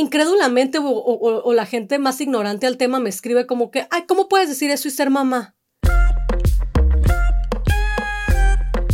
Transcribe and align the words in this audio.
incrédulamente 0.00 0.78
o, 0.82 1.52
la 1.52 1.66
gente 1.66 1.98
más 1.98 2.20
ignorante 2.20 2.66
al 2.66 2.78
tema 2.78 2.98
me 2.98 3.10
escribe 3.10 3.46
como 3.46 3.70
que, 3.70 3.86
ay, 3.90 4.04
¿cómo 4.08 4.28
puedes 4.28 4.48
decir 4.48 4.70
eso 4.70 4.88
y 4.88 4.90
ser 4.90 5.10
mamá? 5.10 5.54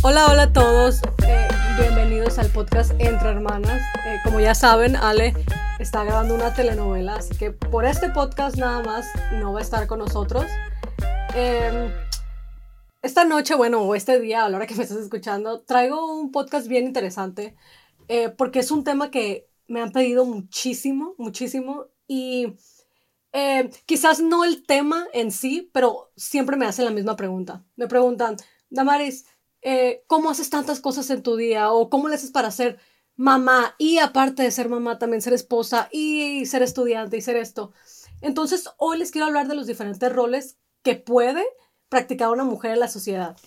Hola, 0.03 0.27
hola 0.27 0.43
a 0.43 0.53
todos. 0.53 1.01
Eh, 1.25 1.47
bienvenidos 1.79 2.37
al 2.37 2.47
podcast 2.49 2.91
Entre 2.99 3.29
Hermanas. 3.29 3.81
Eh, 4.05 4.17
como 4.23 4.39
ya 4.39 4.53
saben, 4.53 4.95
Ale 4.95 5.33
está 5.79 6.03
grabando 6.03 6.35
una 6.35 6.53
telenovela, 6.53 7.15
así 7.15 7.35
que 7.35 7.51
por 7.51 7.85
este 7.85 8.09
podcast 8.09 8.57
nada 8.57 8.83
más 8.83 9.07
no 9.33 9.53
va 9.53 9.59
a 9.59 9.63
estar 9.63 9.87
con 9.87 9.99
nosotros. 9.99 10.45
Em, 11.35 11.89
esta 13.01 13.23
noche, 13.23 13.55
bueno, 13.55 13.81
o 13.81 13.95
este 13.95 14.19
día, 14.19 14.43
a 14.43 14.49
la 14.49 14.57
hora 14.57 14.67
que 14.67 14.75
me 14.75 14.83
estás 14.83 14.97
escuchando, 14.99 15.61
traigo 15.61 16.05
un 16.13 16.31
podcast 16.31 16.67
bien 16.67 16.85
interesante 16.85 17.55
eh, 18.09 18.29
porque 18.29 18.59
es 18.59 18.71
un 18.71 18.83
tema 18.83 19.11
que 19.11 19.47
me 19.67 19.81
han 19.81 19.91
pedido 19.91 20.25
muchísimo, 20.25 21.15
muchísimo 21.17 21.87
y 22.07 22.55
eh, 23.33 23.69
quizás 23.85 24.19
no 24.19 24.45
el 24.45 24.65
tema 24.65 25.07
en 25.13 25.31
sí, 25.31 25.69
pero 25.73 26.11
siempre 26.15 26.57
me 26.57 26.65
hacen 26.65 26.85
la 26.85 26.91
misma 26.91 27.15
pregunta. 27.15 27.65
Me 27.75 27.87
preguntan, 27.87 28.37
Damaris, 28.69 29.25
eh, 29.61 30.03
¿cómo 30.07 30.29
haces 30.29 30.49
tantas 30.49 30.79
cosas 30.79 31.09
en 31.09 31.23
tu 31.23 31.35
día? 31.35 31.71
¿O 31.71 31.89
cómo 31.89 32.07
le 32.07 32.15
haces 32.15 32.31
para 32.31 32.51
ser 32.51 32.79
mamá 33.15 33.75
y 33.77 33.97
aparte 33.97 34.43
de 34.43 34.51
ser 34.51 34.69
mamá 34.69 34.99
también 34.99 35.21
ser 35.21 35.33
esposa 35.33 35.89
y 35.91 36.45
ser 36.45 36.63
estudiante 36.63 37.17
y 37.17 37.21
ser 37.21 37.35
esto? 37.35 37.73
Entonces, 38.21 38.69
hoy 38.77 38.97
les 38.97 39.11
quiero 39.11 39.27
hablar 39.27 39.47
de 39.47 39.55
los 39.55 39.67
diferentes 39.67 40.11
roles 40.11 40.57
que 40.81 40.95
puede 40.95 41.43
practicar 41.89 42.29
una 42.29 42.43
mujer 42.43 42.71
en 42.71 42.79
la 42.79 42.87
sociedad. 42.87 43.37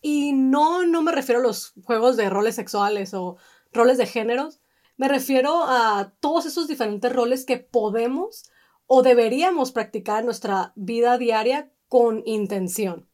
Y 0.00 0.32
no, 0.32 0.86
no 0.86 1.02
me 1.02 1.12
refiero 1.12 1.40
a 1.40 1.44
los 1.44 1.72
juegos 1.82 2.16
de 2.16 2.30
roles 2.30 2.54
sexuales 2.54 3.14
o 3.14 3.36
roles 3.72 3.98
de 3.98 4.06
géneros, 4.06 4.60
me 4.96 5.08
refiero 5.08 5.64
a 5.64 6.12
todos 6.20 6.46
esos 6.46 6.68
diferentes 6.68 7.12
roles 7.12 7.44
que 7.44 7.58
podemos 7.58 8.50
o 8.86 9.02
deberíamos 9.02 9.72
practicar 9.72 10.20
en 10.20 10.26
nuestra 10.26 10.72
vida 10.76 11.18
diaria 11.18 11.70
con 11.88 12.22
intención. 12.26 13.08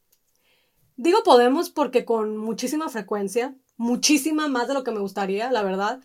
Digo 0.97 1.23
podemos 1.23 1.71
porque 1.71 2.05
con 2.05 2.37
muchísima 2.37 2.89
frecuencia, 2.89 3.55
muchísima 3.77 4.49
más 4.49 4.69
de 4.69 4.75
lo 4.75 4.85
que 4.85 4.91
me 4.91 5.01
gustaría, 5.01 5.51
la 5.51 5.63
verdad, 5.63 6.01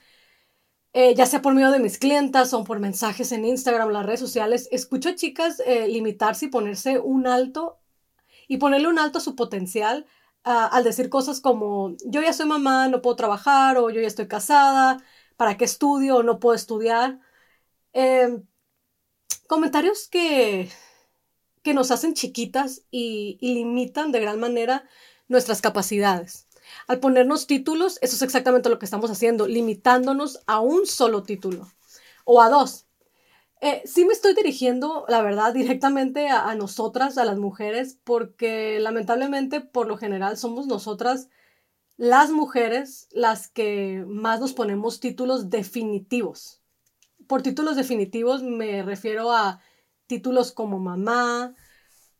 eh, 0.93 1.13
ya 1.15 1.25
sea 1.25 1.41
por 1.41 1.53
medio 1.53 1.71
de 1.71 1.79
mis 1.79 1.97
clientas 1.97 2.53
o 2.53 2.63
por 2.63 2.79
mensajes 2.79 3.33
en 3.33 3.43
Instagram, 3.43 3.89
las 3.89 4.05
redes 4.05 4.21
sociales, 4.21 4.69
escucho 4.71 5.09
a 5.09 5.15
chicas 5.15 5.61
eh, 5.65 5.89
limitarse 5.89 6.45
y 6.45 6.49
ponerse 6.49 6.99
un 6.99 7.27
alto 7.27 7.79
y 8.47 8.57
ponerle 8.57 8.87
un 8.87 8.99
alto 8.99 9.17
a 9.17 9.21
su 9.21 9.35
potencial 9.35 10.05
al 10.45 10.83
decir 10.83 11.09
cosas 11.09 11.41
como 11.41 11.95
yo 12.05 12.21
ya 12.21 12.31
soy 12.31 12.45
mamá, 12.45 12.87
no 12.87 13.01
puedo 13.01 13.15
trabajar 13.15 13.77
o 13.77 13.89
yo 13.89 13.99
ya 13.99 14.07
estoy 14.07 14.27
casada, 14.27 14.99
¿para 15.37 15.57
qué 15.57 15.65
estudio 15.65 16.17
o 16.17 16.23
no 16.23 16.39
puedo 16.39 16.55
estudiar? 16.55 17.19
Em, 17.93 18.43
comentarios 19.47 20.07
que, 20.07 20.69
que 21.65 21.73
nos 21.73 21.91
hacen 21.91 22.13
chiquitas 22.13 22.83
y, 22.91 23.37
limitan 23.41 24.11
de 24.11 24.19
gran 24.21 24.39
manera 24.39 24.87
nuestras 25.27 25.61
capacidades. 25.61 26.47
Al 26.87 26.99
ponernos 26.99 27.47
títulos, 27.47 27.97
eso 28.01 28.15
es 28.15 28.21
exactamente 28.21 28.69
lo 28.69 28.79
que 28.79 28.85
estamos 28.85 29.09
haciendo, 29.11 29.47
limitándonos 29.47 30.41
a 30.47 30.59
un 30.59 30.85
solo 30.85 31.23
título 31.23 31.67
o 32.23 32.41
a 32.41 32.49
dos. 32.49 32.85
Eh, 33.61 33.81
sí 33.85 34.05
me 34.05 34.13
estoy 34.13 34.35
dirigiendo, 34.35 35.05
la 35.07 35.21
verdad, 35.23 35.53
directamente 35.53 36.27
a, 36.27 36.53
nosotras, 36.55 37.17
a 37.17 37.25
las 37.25 37.39
mujeres, 37.39 37.97
porque 38.03 38.79
lamentablemente, 38.79 39.61
por 39.61 39.87
lo 39.87 39.97
general, 39.97 40.37
somos 40.37 40.67
nosotras 40.67 41.29
las 41.97 42.31
mujeres 42.31 43.07
las 43.11 43.47
que 43.47 44.03
más 44.07 44.39
nos 44.39 44.53
ponemos 44.53 44.99
títulos 44.99 45.49
definitivos. 45.49 46.61
Por 47.27 47.41
títulos 47.41 47.75
definitivos 47.75 48.43
me 48.43 48.83
refiero 48.83 49.31
a 49.31 49.59
títulos 50.07 50.51
como 50.51 50.79
mamá 50.79 51.55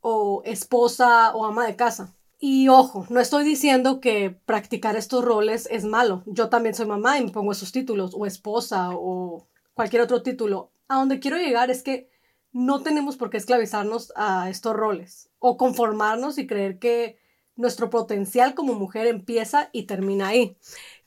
o 0.01 0.41
esposa 0.45 1.35
o 1.35 1.45
ama 1.45 1.65
de 1.65 1.75
casa. 1.75 2.15
Y 2.39 2.67
ojo, 2.67 3.05
no 3.09 3.19
estoy 3.19 3.43
diciendo 3.43 4.01
que 4.01 4.29
practicar 4.45 4.95
estos 4.95 5.23
roles 5.23 5.67
es 5.71 5.85
malo. 5.85 6.23
Yo 6.25 6.49
también 6.49 6.75
soy 6.75 6.85
mamá 6.85 7.17
y 7.17 7.25
me 7.25 7.31
pongo 7.31 7.51
esos 7.51 7.71
títulos, 7.71 8.11
o 8.13 8.25
esposa, 8.25 8.89
o 8.93 9.47
cualquier 9.73 10.01
otro 10.01 10.21
título 10.21 10.71
a 10.87 10.97
donde 10.97 11.19
quiero 11.19 11.37
llegar 11.37 11.71
es 11.71 11.83
que 11.83 12.09
no 12.51 12.81
tenemos 12.81 13.17
por 13.17 13.29
qué 13.29 13.37
esclavizarnos 13.37 14.13
a 14.15 14.49
estos 14.49 14.75
roles 14.75 15.29
o 15.39 15.57
conformarnos 15.57 16.37
y 16.37 16.47
creer 16.47 16.79
que 16.79 17.17
nuestro 17.55 17.89
potencial 17.89 18.53
como 18.53 18.73
mujer 18.73 19.07
empieza 19.07 19.69
y 19.71 19.83
termina 19.83 20.29
ahí. 20.29 20.57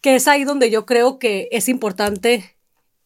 Que 0.01 0.17
es 0.17 0.29
ahí 0.29 0.45
donde 0.45 0.71
yo 0.71 0.87
creo 0.87 1.19
que 1.19 1.49
es 1.53 1.69
importante, 1.69 2.57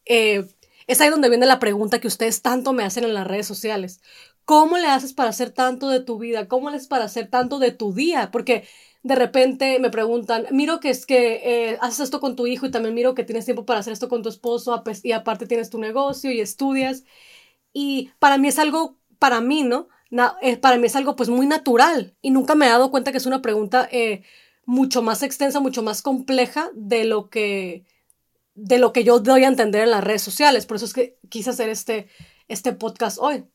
eh, 0.05 0.47
es 0.87 1.01
ahí 1.01 1.09
donde 1.09 1.29
viene 1.29 1.45
la 1.45 1.59
pregunta 1.59 1.99
que 1.99 2.07
ustedes 2.07 2.41
tanto 2.41 2.73
me 2.73 2.83
hacen 2.83 3.03
en 3.03 3.13
las 3.13 3.27
redes 3.27 3.47
sociales. 3.47 4.01
¿Cómo 4.45 4.77
le 4.77 4.87
haces 4.87 5.13
para 5.13 5.29
hacer 5.29 5.51
tanto 5.51 5.89
de 5.89 6.01
tu 6.01 6.17
vida? 6.19 6.47
¿Cómo 6.47 6.69
le 6.69 6.75
haces 6.77 6.87
para 6.89 7.05
hacer 7.05 7.29
tanto 7.29 7.59
de 7.59 7.71
tu 7.71 7.93
día? 7.93 8.29
Porque 8.31 8.67
de 9.03 9.15
repente 9.15 9.79
me 9.79 9.89
preguntan, 9.89 10.47
miro 10.51 10.79
que 10.79 10.89
es 10.89 11.05
que 11.05 11.41
eh, 11.71 11.77
haces 11.81 12.01
esto 12.01 12.19
con 12.19 12.35
tu 12.35 12.47
hijo 12.47 12.65
y 12.65 12.71
también 12.71 12.95
miro 12.95 13.15
que 13.15 13.23
tienes 13.23 13.45
tiempo 13.45 13.65
para 13.65 13.79
hacer 13.79 13.93
esto 13.93 14.09
con 14.09 14.23
tu 14.23 14.29
esposo 14.29 14.83
y 15.03 15.11
aparte 15.11 15.45
tienes 15.45 15.69
tu 15.69 15.79
negocio 15.79 16.31
y 16.31 16.41
estudias. 16.41 17.03
Y 17.73 18.11
para 18.19 18.37
mí 18.37 18.47
es 18.49 18.59
algo, 18.59 18.97
para 19.19 19.41
mí, 19.41 19.63
¿no? 19.63 19.87
Eh, 20.41 20.57
para 20.57 20.77
mí 20.77 20.85
es 20.87 20.95
algo 20.95 21.15
pues 21.15 21.29
muy 21.29 21.47
natural 21.47 22.15
y 22.21 22.31
nunca 22.31 22.55
me 22.55 22.67
he 22.67 22.69
dado 22.69 22.91
cuenta 22.91 23.11
que 23.11 23.17
es 23.17 23.25
una 23.25 23.41
pregunta 23.41 23.87
eh, 23.91 24.23
mucho 24.65 25.01
más 25.01 25.23
extensa, 25.23 25.59
mucho 25.59 25.81
más 25.83 26.01
compleja 26.01 26.69
de 26.75 27.05
lo 27.05 27.29
que 27.29 27.85
de 28.55 28.77
lo 28.77 28.93
que 28.93 29.03
yo 29.03 29.19
doy 29.19 29.43
a 29.43 29.47
entender 29.47 29.83
en 29.83 29.91
las 29.91 30.03
redes 30.03 30.21
sociales. 30.21 30.65
Por 30.65 30.77
eso 30.77 30.85
es 30.85 30.93
que 30.93 31.17
quise 31.29 31.49
hacer 31.49 31.69
este, 31.69 32.07
este 32.47 32.73
podcast 32.73 33.17
hoy. 33.19 33.45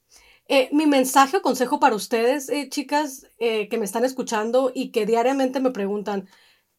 Eh, 0.49 0.71
mi 0.73 0.87
mensaje 0.87 1.37
o 1.37 1.43
consejo 1.43 1.79
para 1.79 1.95
ustedes, 1.95 2.49
eh, 2.49 2.69
chicas, 2.71 3.27
eh, 3.39 3.69
que 3.69 3.79
me 3.79 3.85
están 3.85 4.05
escuchando 4.05 4.73
y 4.75 4.91
que 4.93 5.05
diariamente 5.07 5.61
me 5.61 5.71
preguntan 5.71 6.29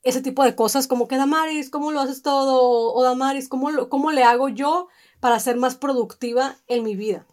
ese 0.02 0.22
tipo 0.22 0.44
de 0.44 0.56
cosas, 0.56 0.88
como 0.88 1.08
que 1.08 1.18
Damaris, 1.18 1.70
¿cómo 1.70 1.92
lo 1.92 2.00
haces 2.00 2.22
todo? 2.24 2.94
O 2.94 3.04
Damaris, 3.04 3.48
¿cómo, 3.50 3.90
cómo 3.90 4.12
le 4.12 4.24
hago 4.24 4.50
yo 4.50 4.88
para 5.20 5.40
ser 5.40 5.58
más 5.58 5.76
productiva 5.76 6.58
en 6.68 6.84
mi 6.84 6.96
vida? 6.96 7.28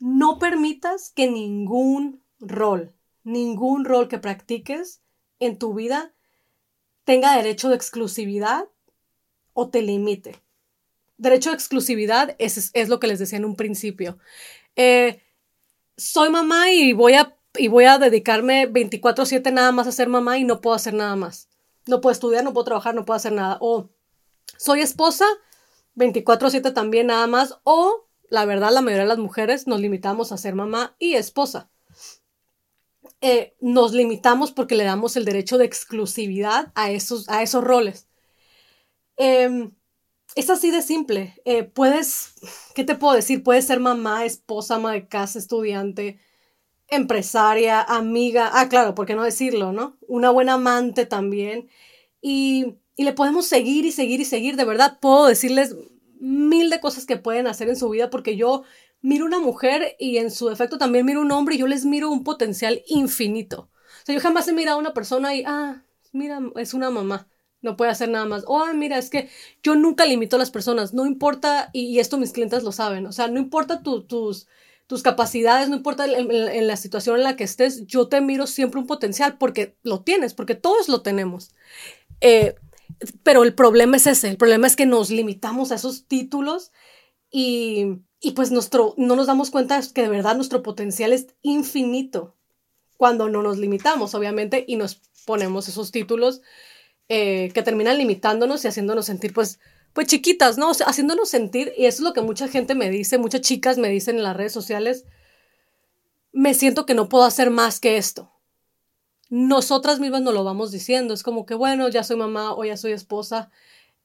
No 0.00 0.40
permitas 0.40 1.12
que 1.14 1.30
ningún 1.30 2.20
rol, 2.40 2.92
ningún 3.22 3.84
rol 3.84 4.08
que 4.08 4.18
practiques 4.18 5.00
en 5.38 5.58
tu 5.58 5.74
vida 5.74 6.12
tenga 7.04 7.36
derecho 7.36 7.68
de 7.68 7.76
exclusividad 7.76 8.68
o 9.52 9.70
te 9.70 9.82
limite 9.82 10.42
derecho 11.20 11.50
de 11.50 11.56
exclusividad 11.56 12.34
es, 12.38 12.70
es, 12.72 12.88
lo 12.88 12.98
que 12.98 13.06
les 13.06 13.18
decía 13.18 13.38
en 13.38 13.44
un 13.44 13.54
principio. 13.54 14.18
Eh, 14.74 15.22
soy 15.96 16.30
mamá 16.30 16.70
y 16.70 16.94
voy 16.94 17.12
a, 17.12 17.36
y 17.56 17.68
voy 17.68 17.84
a 17.84 17.98
dedicarme 17.98 18.66
24/7 18.66 19.52
nada 19.52 19.70
más 19.70 19.86
a 19.86 19.92
ser 19.92 20.08
mamá 20.08 20.38
y 20.38 20.44
no 20.44 20.62
puedo 20.62 20.74
hacer 20.74 20.94
nada 20.94 21.14
más. 21.16 21.48
No 21.86 22.00
puedo 22.00 22.12
estudiar, 22.12 22.42
no 22.42 22.54
puedo 22.54 22.64
trabajar, 22.64 22.94
no 22.94 23.04
puedo 23.04 23.16
hacer 23.16 23.32
nada. 23.32 23.58
O 23.60 23.90
soy 24.56 24.80
esposa, 24.80 25.26
24/7 25.94 26.72
también 26.72 27.08
nada 27.08 27.26
más. 27.26 27.58
O 27.64 28.08
la 28.30 28.46
verdad, 28.46 28.72
la 28.72 28.80
mayoría 28.80 29.02
de 29.02 29.08
las 29.08 29.18
mujeres 29.18 29.66
nos 29.66 29.80
limitamos 29.80 30.32
a 30.32 30.38
ser 30.38 30.54
mamá 30.54 30.96
y 30.98 31.14
esposa. 31.14 31.68
Eh, 33.20 33.54
nos 33.60 33.92
limitamos 33.92 34.52
porque 34.52 34.76
le 34.76 34.84
damos 34.84 35.16
el 35.16 35.24
derecho 35.24 35.58
de 35.58 35.66
exclusividad 35.66 36.72
a 36.74 36.90
esos, 36.90 37.28
a 37.28 37.42
esos 37.42 37.62
roles. 37.62 38.08
Eh, 39.16 39.70
es 40.36 40.48
así 40.50 40.70
de 40.70 40.82
simple. 40.82 41.34
Eh, 41.44 41.64
puedes, 41.64 42.34
¿qué 42.74 42.84
te 42.84 42.94
puedo 42.94 43.14
decir? 43.14 43.42
Puedes 43.42 43.66
ser 43.66 43.80
mamá, 43.80 44.24
esposa, 44.24 44.76
ama 44.76 44.92
de 44.92 45.08
casa, 45.08 45.38
estudiante, 45.38 46.20
empresaria, 46.88 47.82
amiga. 47.82 48.50
Ah, 48.52 48.68
claro, 48.68 48.94
¿por 48.94 49.06
qué 49.06 49.14
no 49.14 49.24
decirlo, 49.24 49.72
no? 49.72 49.98
Una 50.08 50.30
buena 50.30 50.54
amante 50.54 51.06
también. 51.06 51.68
Y, 52.22 52.76
y 52.96 53.04
le 53.04 53.12
podemos 53.12 53.46
seguir 53.46 53.86
y 53.86 53.92
seguir 53.92 54.20
y 54.20 54.24
seguir. 54.24 54.56
De 54.56 54.64
verdad, 54.64 54.98
puedo 55.00 55.26
decirles 55.26 55.74
mil 56.20 56.70
de 56.70 56.80
cosas 56.80 57.06
que 57.06 57.16
pueden 57.16 57.48
hacer 57.48 57.68
en 57.68 57.76
su 57.76 57.88
vida 57.88 58.10
porque 58.10 58.36
yo 58.36 58.62
miro 59.02 59.24
una 59.24 59.40
mujer 59.40 59.96
y 59.98 60.18
en 60.18 60.30
su 60.30 60.48
defecto 60.48 60.78
también 60.78 61.06
miro 61.06 61.20
un 61.20 61.32
hombre 61.32 61.56
y 61.56 61.58
yo 61.58 61.66
les 61.66 61.84
miro 61.84 62.10
un 62.10 62.22
potencial 62.22 62.82
infinito. 62.86 63.70
O 64.02 64.06
sea, 64.06 64.14
yo 64.14 64.20
jamás 64.20 64.46
he 64.46 64.52
mirado 64.52 64.76
a 64.76 64.80
una 64.80 64.94
persona 64.94 65.34
y, 65.34 65.42
ah, 65.46 65.82
mira, 66.12 66.40
es 66.56 66.74
una 66.74 66.90
mamá 66.90 67.26
no 67.62 67.76
puede 67.76 67.90
hacer 67.90 68.08
nada 68.08 68.26
más. 68.26 68.44
Oh, 68.46 68.66
mira, 68.74 68.98
es 68.98 69.10
que 69.10 69.28
yo 69.62 69.74
nunca 69.74 70.06
limito 70.06 70.36
a 70.36 70.38
las 70.38 70.50
personas, 70.50 70.94
no 70.94 71.06
importa, 71.06 71.70
y, 71.72 71.98
esto 71.98 72.18
mis 72.18 72.32
clientes 72.32 72.62
lo 72.62 72.72
saben, 72.72 73.06
o 73.06 73.12
sea, 73.12 73.28
no 73.28 73.38
importa 73.38 73.82
tus, 73.82 74.46
tus 74.86 75.02
capacidades, 75.02 75.68
no 75.68 75.76
importa 75.76 76.06
en, 76.06 76.66
la 76.66 76.76
situación 76.76 77.16
en 77.16 77.24
la 77.24 77.36
que 77.36 77.44
estés, 77.44 77.86
yo 77.86 78.08
te 78.08 78.20
miro 78.20 78.46
siempre 78.46 78.80
un 78.80 78.86
potencial 78.86 79.36
porque 79.38 79.76
lo 79.82 80.00
tienes, 80.02 80.34
porque 80.34 80.54
todos 80.54 80.88
lo 80.88 81.02
tenemos. 81.02 81.50
Eh, 82.20 82.54
pero 83.22 83.44
el 83.44 83.54
problema 83.54 83.96
es 83.96 84.06
ese, 84.06 84.28
el 84.28 84.36
problema 84.36 84.66
es 84.66 84.76
que 84.76 84.86
nos 84.86 85.10
limitamos 85.10 85.72
a 85.72 85.76
esos 85.76 86.06
títulos 86.06 86.72
y, 87.30 88.02
y 88.20 88.32
pues 88.32 88.50
nuestro, 88.50 88.94
no 88.96 89.16
nos 89.16 89.26
damos 89.26 89.50
cuenta 89.50 89.80
que 89.94 90.02
de 90.02 90.08
verdad 90.08 90.36
nuestro 90.36 90.62
potencial 90.62 91.12
es 91.12 91.28
infinito 91.42 92.36
cuando 92.96 93.28
no 93.28 93.42
nos 93.42 93.58
limitamos, 93.58 94.14
obviamente, 94.14 94.64
y 94.66 94.76
nos 94.76 95.00
ponemos 95.24 95.68
esos 95.68 95.90
títulos 95.90 96.42
eh, 97.08 97.50
que 97.54 97.62
terminan 97.62 97.98
limitándonos 97.98 98.64
y 98.64 98.68
haciéndonos 98.68 99.06
sentir 99.06 99.32
pues 99.32 99.58
pues 99.92 100.06
chiquitas, 100.06 100.58
¿no? 100.58 100.70
Haciéndonos 100.70 101.28
sentir, 101.28 101.72
y 101.76 101.86
eso 101.86 101.98
es 101.98 102.00
lo 102.00 102.12
que 102.12 102.20
mucha 102.20 102.48
gente 102.48 102.74
me 102.74 102.90
dice, 102.90 103.18
muchas 103.18 103.40
chicas 103.40 103.78
me 103.78 103.88
dicen 103.88 104.16
en 104.16 104.22
las 104.22 104.36
redes 104.36 104.52
sociales, 104.52 105.04
me 106.32 106.54
siento 106.54 106.86
que 106.86 106.94
no 106.94 107.08
puedo 107.08 107.24
hacer 107.24 107.50
más 107.50 107.80
que 107.80 107.96
esto. 107.96 108.30
Nosotras 109.30 110.00
mismas 110.00 110.22
nos 110.22 110.34
lo 110.34 110.44
vamos 110.44 110.72
diciendo, 110.72 111.14
es 111.14 111.22
como 111.22 111.46
que, 111.46 111.54
bueno, 111.54 111.88
ya 111.88 112.04
soy 112.04 112.16
mamá 112.16 112.54
o 112.54 112.64
ya 112.64 112.76
soy 112.76 112.92
esposa. 112.92 113.50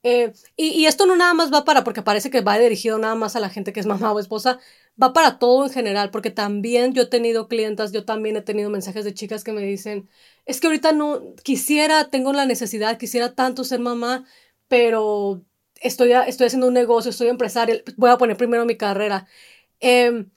Eh, 0.03 0.33
y, 0.55 0.85
esto 0.85 1.07
no 1.07 1.15
nada 1.15 1.33
más 1.33 1.51
va 1.51 1.65
para, 1.65 1.83
porque 1.83 2.03
parece 2.03 2.29
que 2.29 2.41
va 2.41 2.59
dirigido 2.59 2.99
nada 2.99 3.15
más 3.15 3.35
a 3.35 3.39
la 3.39 3.49
gente 3.49 3.73
que 3.73 3.79
es 3.79 3.87
mamá 3.87 4.11
o 4.13 4.19
esposa, 4.19 4.59
va 5.01 5.13
para 5.13 5.39
todo 5.39 5.65
en 5.65 5.71
general, 5.71 6.11
porque 6.11 6.29
también 6.31 6.93
yo 6.93 7.03
he 7.03 7.07
tenido 7.07 7.47
clientas, 7.47 7.91
yo 7.91 8.05
también 8.05 8.37
he 8.37 8.41
tenido 8.41 8.69
mensajes 8.69 9.03
de 9.05 9.15
chicas 9.15 9.43
que 9.43 9.51
me 9.51 9.61
dicen, 9.63 10.09
es 10.45 10.61
que 10.61 10.67
ahorita 10.67 10.91
no 10.91 11.35
quisiera, 11.43 12.09
tengo 12.11 12.33
la 12.33 12.45
necesidad, 12.45 12.97
quisiera 12.99 13.33
tanto 13.33 13.63
ser 13.63 13.79
mamá, 13.79 14.25
pero 14.67 15.43
estoy, 15.81 16.11
estoy 16.27 16.47
haciendo 16.47 16.67
un 16.67 16.73
negocio, 16.75 17.09
estoy 17.11 17.29
empresaria, 17.29 17.81
voy 17.97 18.11
a 18.11 18.17
poner 18.17 18.37
primero 18.37 18.65
mi 18.65 18.77
carrera. 18.77 19.27
Em, 19.79 20.29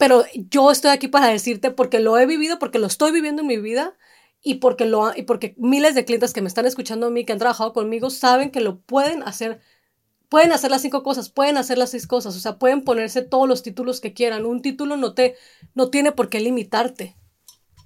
pero 0.00 0.24
yo 0.34 0.70
estoy 0.70 0.92
aquí 0.92 1.08
para 1.08 1.26
decirte 1.28 1.70
porque 1.70 2.00
lo 2.00 2.16
he 2.18 2.24
vivido, 2.24 2.58
porque 2.58 2.78
lo 2.78 2.86
estoy 2.86 3.12
viviendo 3.12 3.42
en 3.42 3.48
mi 3.48 3.58
vida 3.58 3.98
y 4.42 4.54
porque, 4.54 4.86
lo, 4.86 5.14
y 5.14 5.24
porque 5.24 5.54
miles 5.58 5.94
de 5.94 6.06
clientes 6.06 6.32
que 6.32 6.40
me 6.40 6.48
están 6.48 6.64
escuchando 6.64 7.08
a 7.08 7.10
mí, 7.10 7.26
que 7.26 7.34
han 7.34 7.38
trabajado 7.38 7.74
conmigo, 7.74 8.08
saben 8.08 8.50
que 8.50 8.62
lo 8.62 8.80
pueden 8.80 9.22
hacer. 9.22 9.60
Pueden 10.30 10.52
hacer 10.52 10.70
las 10.70 10.80
cinco 10.80 11.02
cosas, 11.02 11.28
pueden 11.28 11.58
hacer 11.58 11.76
las 11.76 11.90
seis 11.90 12.06
cosas, 12.06 12.34
o 12.34 12.40
sea, 12.40 12.58
pueden 12.58 12.82
ponerse 12.82 13.20
todos 13.20 13.46
los 13.46 13.62
títulos 13.62 14.00
que 14.00 14.14
quieran. 14.14 14.46
Un 14.46 14.62
título 14.62 14.96
no 14.96 15.12
te, 15.12 15.36
no 15.74 15.90
tiene 15.90 16.12
por 16.12 16.30
qué 16.30 16.40
limitarte 16.40 17.16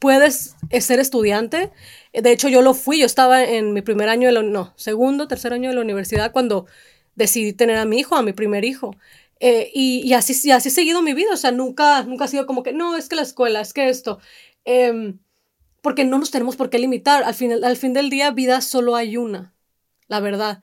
puedes 0.01 0.55
ser 0.81 1.01
estudiante. 1.01 1.73
De 2.13 2.31
hecho, 2.31 2.49
yo 2.49 2.63
lo 2.63 2.75
fui, 2.75 3.01
yo 3.01 3.07
estaba 3.07 3.43
en 3.43 3.73
mi 3.73 3.83
primer 3.83 4.09
año, 4.09 4.29
de 4.29 4.35
la, 4.35 4.43
no, 4.43 4.73
segundo, 4.77 5.27
tercer 5.27 5.53
año 5.53 5.71
de 5.71 5.75
la 5.75 5.81
universidad 5.81 6.31
cuando 6.31 6.67
decidí 7.15 7.53
tener 7.55 7.79
a 7.79 7.87
mi 7.87 7.99
hijo, 7.99 8.15
a 8.15 8.23
mi 8.23 8.35
primer 8.35 8.65
hijo. 8.65 8.95
Eh, 9.47 9.71
y, 9.75 10.15
así, 10.15 10.51
así 10.51 10.69
he 10.71 10.73
seguido 10.73 11.03
mi 11.03 11.13
vida, 11.13 11.35
o 11.35 11.37
sea, 11.37 11.53
nunca, 11.53 12.03
nunca 12.05 12.25
ha 12.25 12.29
sido 12.29 12.47
como 12.47 12.63
que, 12.63 12.73
no, 12.73 12.97
es 12.97 13.11
que 13.11 13.17
la 13.17 13.21
escuela, 13.21 13.61
es 13.61 13.75
que 13.75 13.91
esto. 13.91 14.19
Em, 14.65 15.19
porque 15.83 16.07
no 16.07 16.19
nos 16.19 16.31
tenemos 16.31 16.57
por 16.57 16.71
qué 16.71 16.79
limitar. 16.79 17.25
Al, 17.25 17.35
final, 17.35 17.63
al 17.63 17.77
fin 17.77 17.93
del 17.93 18.09
día, 18.09 18.31
vida 18.31 18.63
solo 18.63 18.97
hay 18.97 19.19
una, 19.19 19.55
la 20.09 20.21
verdad. 20.21 20.63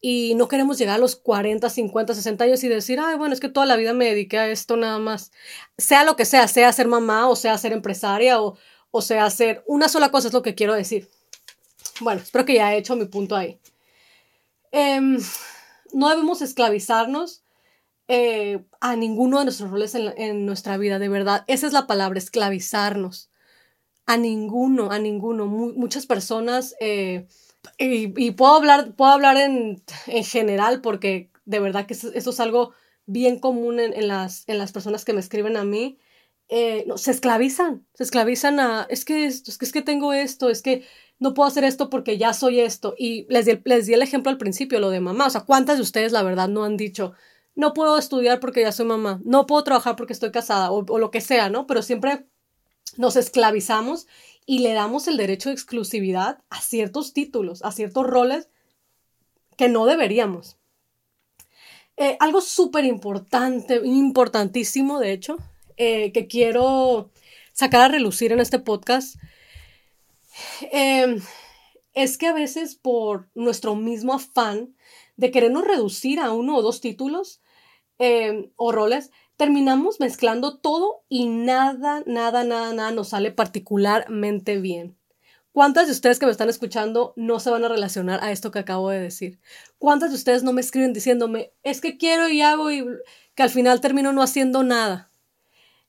Y 0.00 0.34
no 0.36 0.46
queremos 0.46 0.78
llegar 0.78 0.94
a 0.94 0.98
los 0.98 1.16
40, 1.16 1.68
50, 1.70 2.14
60 2.14 2.44
años 2.44 2.62
y 2.62 2.68
decir, 2.68 3.00
ay, 3.00 3.16
bueno, 3.16 3.34
es 3.34 3.40
que 3.40 3.48
toda 3.48 3.66
la 3.66 3.74
vida 3.74 3.94
me 3.94 4.04
dediqué 4.04 4.38
a 4.38 4.48
esto 4.48 4.76
nada 4.76 5.00
más. 5.00 5.32
Sea 5.76 6.04
lo 6.04 6.14
que 6.14 6.24
sea, 6.24 6.46
sea 6.46 6.72
ser 6.72 6.86
mamá 6.86 7.28
o 7.28 7.34
sea 7.34 7.58
ser 7.58 7.72
empresaria 7.72 8.40
o, 8.40 8.56
o 8.92 9.02
sea, 9.02 9.24
hacer 9.24 9.64
una 9.66 9.88
sola 9.88 10.12
cosa 10.12 10.28
es 10.28 10.34
lo 10.34 10.42
que 10.42 10.54
quiero 10.54 10.74
decir. 10.74 11.10
Bueno, 11.98 12.20
espero 12.22 12.44
que 12.44 12.54
ya 12.54 12.72
he 12.72 12.78
hecho 12.78 12.94
mi 12.94 13.06
punto 13.06 13.34
ahí. 13.34 13.58
Em, 14.70 15.18
no 15.92 16.08
debemos 16.10 16.42
esclavizarnos 16.42 17.42
eh, 18.12 18.64
a 18.80 18.96
ninguno 18.96 19.38
de 19.38 19.44
nuestros 19.44 19.70
roles 19.70 19.94
en, 19.94 20.44
nuestra 20.44 20.76
vida, 20.76 20.98
de 20.98 21.08
verdad. 21.08 21.44
Esa 21.46 21.68
es 21.68 21.72
la 21.72 21.86
palabra, 21.86 22.18
esclavizarnos. 22.18 23.30
A 24.04 24.16
ninguno, 24.16 24.90
a 24.90 24.98
ninguno. 24.98 25.46
muchas 25.46 26.06
personas, 26.06 26.74
eh, 26.80 27.28
y, 27.78 28.32
puedo 28.32 28.56
hablar, 28.56 28.96
puedo 28.96 29.12
hablar 29.12 29.36
en, 29.36 29.80
general 30.24 30.80
porque 30.80 31.30
de 31.44 31.60
verdad 31.60 31.86
que 31.86 31.94
eso, 31.94 32.10
es 32.12 32.40
algo 32.40 32.72
bien 33.06 33.38
común 33.38 33.78
en, 33.78 34.08
las, 34.08 34.42
en 34.48 34.58
las 34.58 34.72
personas 34.72 35.04
que 35.04 35.12
me 35.12 35.20
escriben 35.20 35.56
a 35.56 35.62
mí. 35.62 35.96
Eh, 36.48 36.82
no, 36.88 36.98
se 36.98 37.12
esclavizan, 37.12 37.86
se 37.94 38.02
esclavizan 38.02 38.58
a, 38.58 38.88
es 38.90 39.04
que, 39.04 39.26
es 39.26 39.56
que, 39.56 39.64
es 39.64 39.70
que 39.70 39.82
tengo 39.82 40.12
esto, 40.12 40.50
es 40.50 40.62
que 40.62 40.84
no 41.20 41.32
puedo 41.32 41.46
hacer 41.46 41.62
esto 41.62 41.90
porque 41.90 42.18
ya 42.18 42.32
soy 42.32 42.58
esto. 42.58 42.96
Y 42.98 43.26
les 43.28 43.46
di, 43.46 43.60
les 43.64 43.86
di 43.86 43.94
el 43.94 44.02
ejemplo 44.02 44.30
al 44.32 44.38
principio, 44.38 44.80
lo 44.80 44.90
de 44.90 44.98
mamá. 44.98 45.28
O 45.28 45.30
sea, 45.30 45.42
¿cuántas 45.42 45.76
de 45.76 45.82
ustedes 45.82 46.10
la 46.10 46.24
verdad 46.24 46.48
no 46.48 46.64
han 46.64 46.76
dicho, 46.76 47.12
no 47.60 47.74
puedo 47.74 47.98
estudiar 47.98 48.40
porque 48.40 48.62
ya 48.62 48.72
soy 48.72 48.86
mamá, 48.86 49.20
no 49.22 49.46
puedo 49.46 49.62
trabajar 49.62 49.94
porque 49.94 50.14
estoy 50.14 50.32
casada 50.32 50.72
o, 50.72 50.98
lo 50.98 51.10
que 51.10 51.20
sea, 51.20 51.50
¿no? 51.50 51.66
Pero 51.66 51.82
siempre 51.82 52.26
nos 52.96 53.16
esclavizamos 53.16 54.06
y 54.46 54.60
le 54.60 54.72
damos 54.72 55.06
el 55.06 55.18
derecho 55.18 55.50
de 55.50 55.54
exclusividad 55.54 56.42
a 56.48 56.60
ciertos 56.62 57.12
títulos, 57.12 57.62
a 57.62 57.70
ciertos 57.70 58.06
roles 58.06 58.48
que 59.58 59.68
no 59.68 59.84
deberíamos. 59.84 60.56
Eh, 61.98 62.16
algo 62.18 62.40
súper 62.40 62.86
importante, 62.86 63.82
importantísimo, 63.84 64.98
de 64.98 65.12
hecho, 65.12 65.36
eh, 65.76 66.12
que 66.12 66.26
quiero 66.26 67.10
sacar 67.52 67.82
a 67.82 67.88
relucir 67.88 68.32
en 68.32 68.40
este 68.40 68.58
podcast 68.58 69.16
em, 70.72 71.20
es 71.92 72.16
que 72.16 72.26
a 72.26 72.32
veces 72.32 72.74
por 72.74 73.28
nuestro 73.34 73.76
mismo 73.76 74.14
afán 74.14 74.74
de 75.16 75.30
querernos 75.30 75.64
reducir 75.64 76.20
a 76.20 76.32
uno 76.32 76.56
o 76.56 76.62
dos 76.62 76.80
títulos 76.80 77.42
em, 78.00 78.50
o 78.56 78.72
roles, 78.72 79.10
terminamos 79.36 80.00
mezclando 80.00 80.58
todo 80.58 81.04
y 81.08 81.28
nada, 81.28 82.02
nada, 82.06 82.44
nada, 82.44 82.72
nada 82.72 82.90
nos 82.90 83.10
sale 83.10 83.30
particularmente 83.30 84.56
bien. 84.58 84.96
¿Cuántas 85.52 85.86
de 85.86 85.92
ustedes 85.92 86.18
que 86.18 86.26
me 86.26 86.32
están 86.32 86.48
escuchando 86.48 87.12
no 87.16 87.40
se 87.40 87.50
van 87.50 87.64
a 87.64 87.68
relacionar 87.68 88.24
a 88.24 88.32
esto 88.32 88.50
que 88.50 88.60
acabo 88.60 88.88
de 88.88 89.00
decir? 89.00 89.38
¿Cuántas 89.78 90.10
de 90.10 90.16
ustedes 90.16 90.42
no 90.42 90.52
me 90.52 90.62
escriben 90.62 90.94
diciéndome, 90.94 91.52
es 91.62 91.80
que 91.80 91.98
quiero 91.98 92.28
y 92.28 92.40
hago 92.40 92.70
y 92.70 92.86
que 93.34 93.42
al 93.42 93.50
final 93.50 93.80
termino 93.80 94.12
no 94.12 94.22
haciendo 94.22 94.62
nada? 94.62 95.10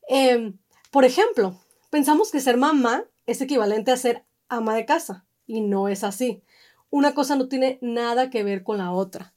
Em, 0.10 0.58
por 0.92 1.06
ejemplo, 1.06 1.58
pensamos 1.90 2.32
que 2.32 2.42
ser 2.42 2.58
mamá 2.58 3.06
es 3.26 3.40
equivalente 3.40 3.92
a 3.92 3.98
ser 3.98 4.26
ama 4.50 4.76
de 4.76 4.86
casa 4.86 5.26
y 5.48 5.62
no 5.62 5.88
es 5.88 6.04
así. 6.04 6.44
Una 6.90 7.14
cosa 7.14 7.38
no 7.38 7.48
tiene 7.48 7.78
nada 7.82 8.30
que 8.30 8.44
ver 8.44 8.64
con 8.64 8.80
la 8.80 8.92
otra. 8.92 9.34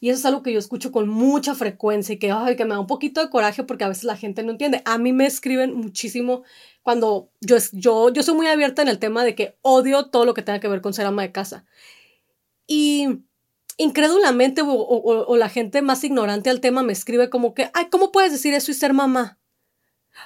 Y 0.00 0.08
eso 0.08 0.18
es 0.18 0.24
algo 0.24 0.42
que 0.42 0.52
yo 0.52 0.58
escucho 0.58 0.92
con 0.92 1.08
mucha 1.08 1.54
frecuencia 1.54 2.14
y 2.14 2.18
que, 2.18 2.32
que 2.56 2.64
me 2.64 2.74
da 2.74 2.80
un 2.80 2.86
poquito 2.86 3.20
de 3.20 3.30
coraje 3.30 3.64
porque 3.64 3.84
a 3.84 3.88
veces 3.88 4.04
la 4.04 4.16
gente 4.16 4.42
no 4.42 4.52
entiende. 4.52 4.82
A 4.84 4.98
mí 4.98 5.12
me 5.12 5.26
escriben 5.26 5.74
muchísimo 5.74 6.42
cuando 6.82 7.30
yo, 7.40 7.56
yo, 7.72 8.12
yo 8.12 8.22
soy 8.22 8.34
muy 8.34 8.46
abierta 8.46 8.82
en 8.82 8.88
el 8.88 8.98
tema 8.98 9.24
de 9.24 9.34
que 9.34 9.56
odio 9.62 10.06
todo 10.06 10.24
lo 10.24 10.34
que 10.34 10.42
tenga 10.42 10.60
que 10.60 10.68
ver 10.68 10.80
con 10.80 10.94
ser 10.94 11.06
ama 11.06 11.22
de 11.22 11.32
casa. 11.32 11.64
Y 12.66 13.20
incrédulamente 13.76 14.62
o, 14.62 14.68
o 14.68 15.36
la 15.36 15.48
gente 15.48 15.82
más 15.82 16.04
ignorante 16.04 16.50
al 16.50 16.60
tema 16.60 16.82
me 16.82 16.92
escribe 16.92 17.30
como 17.30 17.54
que, 17.54 17.70
ay, 17.74 17.86
¿cómo 17.90 18.12
puedes 18.12 18.32
decir 18.32 18.54
eso 18.54 18.70
y 18.70 18.74
ser 18.74 18.92
mamá? 18.92 19.38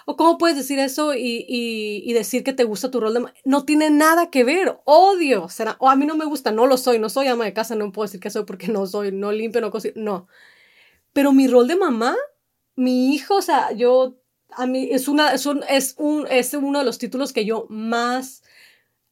¿O 0.05 0.17
cómo 0.17 0.39
puedes 0.39 0.57
decir 0.57 0.79
eso 0.79 1.15
y, 1.15 1.45
y, 1.49 2.13
decir 2.13 2.45
que 2.45 2.53
te 2.53 2.65
gusta 2.65 2.91
tu 2.91 3.01
rol 3.01 3.15
de 3.15 3.25
No 3.45 3.65
tiene 3.65 3.91
nada 3.91 4.31
que 4.31 4.45
ver. 4.45 4.79
Odio. 4.85 5.49
Será, 5.49 5.77
o 5.81 5.89
a 5.89 5.97
mí 5.97 6.07
no 6.07 6.17
me 6.17 6.25
gusta, 6.25 6.53
no 6.53 6.67
lo 6.67 6.77
soy, 6.77 6.99
no 6.99 7.09
soy 7.09 7.27
ama 7.29 7.45
de 7.45 7.53
casa, 7.53 7.75
no 7.75 7.93
puedo 7.93 8.07
decir 8.07 8.21
que 8.21 8.31
soy 8.31 8.45
porque 8.45 8.69
no 8.69 8.87
soy, 8.87 9.13
no 9.13 9.33
limpio, 9.33 9.61
no 9.61 9.71
cocino. 9.71 9.95
No. 9.97 10.29
Pero 11.13 11.33
mi 11.33 11.49
rol 11.49 11.69
de 11.69 11.77
mamá, 11.77 12.17
mi 12.77 13.15
hijo, 13.15 13.37
o 13.37 13.43
sea, 13.43 13.73
yo, 13.73 14.17
a 14.51 14.67
mí, 14.67 14.89
es, 14.91 15.09
una, 15.09 15.33
es, 15.33 15.47
un, 15.47 15.63
es, 15.69 15.95
un, 15.99 16.27
es 16.31 16.55
uno 16.55 16.79
de 16.79 16.85
los 16.85 16.99
títulos 16.99 17.33
que 17.33 17.45
yo 17.45 17.67
más 17.69 18.43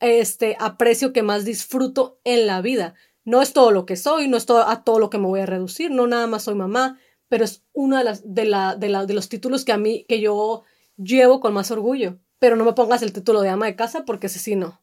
este, 0.01 0.57
aprecio, 0.61 1.13
que 1.13 1.23
más 1.23 1.45
disfruto 1.45 2.21
en 2.25 2.47
la 2.47 2.61
vida. 2.61 2.95
No 3.25 3.43
es 3.43 3.53
todo 3.53 3.73
lo 3.73 3.87
que 3.87 3.97
soy, 3.97 4.29
no 4.29 4.37
es 4.37 4.47
todo, 4.47 4.69
a 4.69 4.85
todo 4.85 4.99
lo 4.99 5.11
que 5.11 5.19
me 5.19 5.27
voy 5.27 5.41
a 5.41 5.47
reducir, 5.47 5.91
no 5.91 6.07
nada 6.07 6.27
más 6.27 6.45
soy 6.45 6.55
mamá, 6.55 6.99
pero 7.29 7.45
es 7.45 7.63
uno 7.73 7.99
de, 7.99 8.05
las, 8.05 8.23
de, 8.35 8.45
la, 8.45 8.77
de, 8.77 8.89
la, 8.89 9.07
de 9.07 9.15
los 9.15 9.29
títulos 9.29 9.65
que 9.65 9.73
a 9.73 9.79
mí, 9.79 10.05
que 10.09 10.21
yo 10.21 10.63
llevo 10.97 11.41
con 11.41 11.53
más 11.53 11.71
orgullo. 11.71 12.19
Pero 12.39 12.57
no 12.57 12.65
me 12.65 12.75
pongas 12.75 13.03
el 13.03 13.13
título 13.13 13.41
de 13.41 13.49
ama 13.49 13.67
de 13.67 13.77
casa 13.77 14.05
porque 14.05 14.27
ese 14.27 14.39
sí 14.39 14.57
no. 14.57 14.81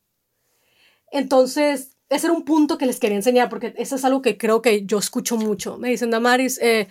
Entonces, 1.11 1.97
ese 2.09 2.27
era 2.27 2.33
un 2.33 2.45
punto 2.45 2.77
que 2.77 2.85
les 2.85 2.99
quería 2.99 3.17
enseñar 3.17 3.49
porque 3.49 3.73
eso 3.77 3.95
es 3.95 4.05
algo 4.05 4.21
que 4.21 4.37
creo 4.37 4.61
que 4.61 4.85
yo 4.85 4.97
escucho 4.97 5.37
mucho. 5.37 5.77
Me 5.77 5.89
dicen, 5.89 6.09
Damaris, 6.09 6.59
eh, 6.61 6.87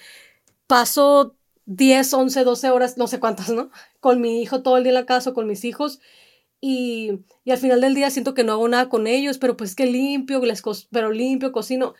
paso 0.67 1.37
10, 1.67 2.15
11, 2.15 2.45
12 2.45 2.71
horas, 2.71 2.97
no 2.97 3.07
sé 3.09 3.21
cuántas, 3.21 3.51
¿no? 3.51 3.71
Con 4.01 4.21
mi 4.21 4.41
hijo 4.41 4.63
todo 4.63 4.77
el 4.77 4.85
día 4.85 4.91
en 4.91 4.95
la 4.95 5.07
casa, 5.07 5.33
con 5.33 5.47
mis 5.47 5.65
hijos. 5.65 6.01
Y, 6.61 7.25
y, 7.45 7.51
al 7.51 7.59
final 7.59 7.81
del 7.81 7.95
día 7.95 8.11
siento 8.11 8.35
que 8.35 8.45
no 8.45 8.53
hago 8.53 8.69
nada 8.69 8.89
con 8.89 9.09
ellos, 9.09 9.39
pero 9.39 9.57
pues 9.57 9.75
que 9.75 9.87
limpio, 9.87 10.39
les 10.45 10.63
pero 10.93 11.11
limpio, 11.11 11.51
cocino 11.51 11.95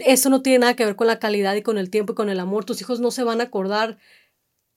eso 0.00 0.30
no 0.30 0.42
tiene 0.42 0.60
nada 0.60 0.74
que 0.74 0.84
ver 0.84 0.96
con 0.96 1.06
la 1.06 1.18
calidad 1.18 1.54
y 1.54 1.62
con 1.62 1.78
el 1.78 1.90
tiempo 1.90 2.12
y 2.12 2.16
con 2.16 2.28
el 2.28 2.40
amor. 2.40 2.64
Tus 2.64 2.80
hijos 2.80 3.00
no 3.00 3.10
se 3.10 3.24
van 3.24 3.40
a 3.40 3.44
acordar 3.44 3.98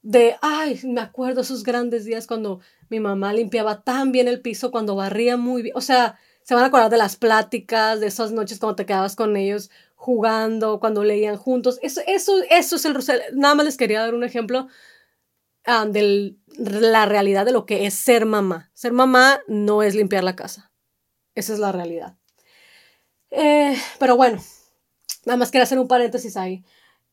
de, 0.01 0.35
ay, 0.41 0.79
me 0.83 1.01
acuerdo 1.01 1.41
esos 1.41 1.63
grandes 1.63 2.05
días 2.05 2.27
cuando 2.27 2.59
mi 2.89 2.99
mamá 2.99 3.33
limpiaba 3.33 3.81
tan 3.81 4.11
bien 4.11 4.27
el 4.27 4.41
piso, 4.41 4.71
cuando 4.71 4.95
barría 4.95 5.37
muy 5.37 5.63
bien. 5.63 5.75
O 5.75 5.81
sea, 5.81 6.19
se 6.43 6.53
van 6.53 6.63
a 6.63 6.67
acordar 6.67 6.91
de 6.91 6.97
las 6.97 7.15
pláticas, 7.15 7.99
de 7.99 8.07
esas 8.07 8.31
noches 8.31 8.59
cuando 8.59 8.75
te 8.75 8.85
quedabas 8.85 9.15
con 9.15 9.35
ellos 9.35 9.71
jugando, 9.95 10.79
cuando 10.79 11.03
leían 11.03 11.37
juntos. 11.37 11.79
Eso, 11.81 12.01
eso, 12.05 12.43
eso 12.51 12.75
es 12.75 12.85
el 12.85 13.21
Nada 13.33 13.55
más 13.55 13.65
les 13.65 13.77
quería 13.77 14.01
dar 14.01 14.13
un 14.13 14.23
ejemplo 14.23 14.67
ah, 15.65 15.85
de 15.87 16.35
la 16.57 17.05
realidad 17.05 17.45
de 17.45 17.51
lo 17.51 17.65
que 17.65 17.87
es 17.87 17.95
ser 17.95 18.25
mamá. 18.25 18.69
Ser 18.73 18.91
mamá 18.91 19.39
no 19.47 19.81
es 19.81 19.95
limpiar 19.95 20.23
la 20.23 20.35
casa. 20.35 20.71
Esa 21.33 21.53
es 21.53 21.59
la 21.59 21.71
realidad. 21.71 22.17
Eh, 23.31 23.75
pero 23.97 24.15
bueno, 24.15 24.39
Nada 25.25 25.37
más 25.37 25.51
quería 25.51 25.63
hacer 25.63 25.79
un 25.79 25.87
paréntesis 25.87 26.37
ahí. 26.37 26.63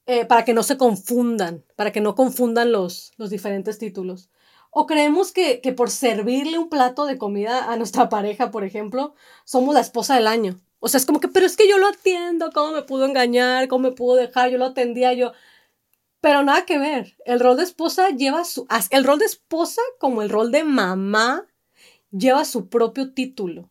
Eh, 0.07 0.27
para 0.27 0.45
que 0.45 0.53
no 0.53 0.65
se 0.65 0.77
confundan, 0.77 1.65
para 1.77 1.93
que 1.93 2.01
no 2.01 2.17
confundan 2.17 2.73
los, 2.73 3.13
los 3.19 3.31
diferentes 3.31 3.79
títulos. 3.79 4.31
O 4.71 4.87
creemos 4.87 5.31
que, 5.33 5.61
que, 5.61 5.73
por 5.73 5.91
servirle 5.91 6.59
un 6.59 6.69
plato 6.69 7.07
de 7.07 7.19
comida 7.19 7.71
a 7.71 7.77
nuestra 7.77 8.09
pareja, 8.09 8.51
por 8.51 8.65
ejemplo, 8.65 9.15
somos 9.45 9.75
la 9.75 9.81
esposa 9.81 10.17
del 10.17 10.27
año. 10.27 10.61
O 10.81 10.89
sea, 10.89 10.99
es 10.99 11.07
como 11.07 11.21
que, 11.21 11.29
pero 11.29 11.47
es 11.47 11.57
que 11.57 11.69
yo 11.69 11.79
lo 11.79 11.87
atiendo, 11.87 12.51
¿cómo 12.53 12.73
me 12.73 12.83
pudo 12.83 13.05
engañar? 13.05 13.69
¿Cómo 13.69 13.91
me 13.91 13.95
pudo 13.95 14.17
dejar? 14.17 14.51
Yo 14.51 14.59
lo 14.59 14.67
atendía, 14.67 15.13
yo... 15.13 15.33
Pero 16.21 16.43
nada 16.43 16.65
que 16.65 16.79
ver. 16.79 17.17
El 17.25 17.39
rol 17.39 17.57
de 17.57 17.63
esposa 17.63 18.09
lleva 18.11 18.45
su... 18.45 18.67
El 18.91 19.05
rol 19.05 19.21
de 19.21 19.27
esposa 19.27 19.83
como 20.01 20.23
el 20.23 20.31
rol 20.31 20.51
de 20.51 20.65
mamá 20.65 21.47
lleva 22.11 22.45
su 22.45 22.69
propio 22.69 23.13
título. 23.13 23.71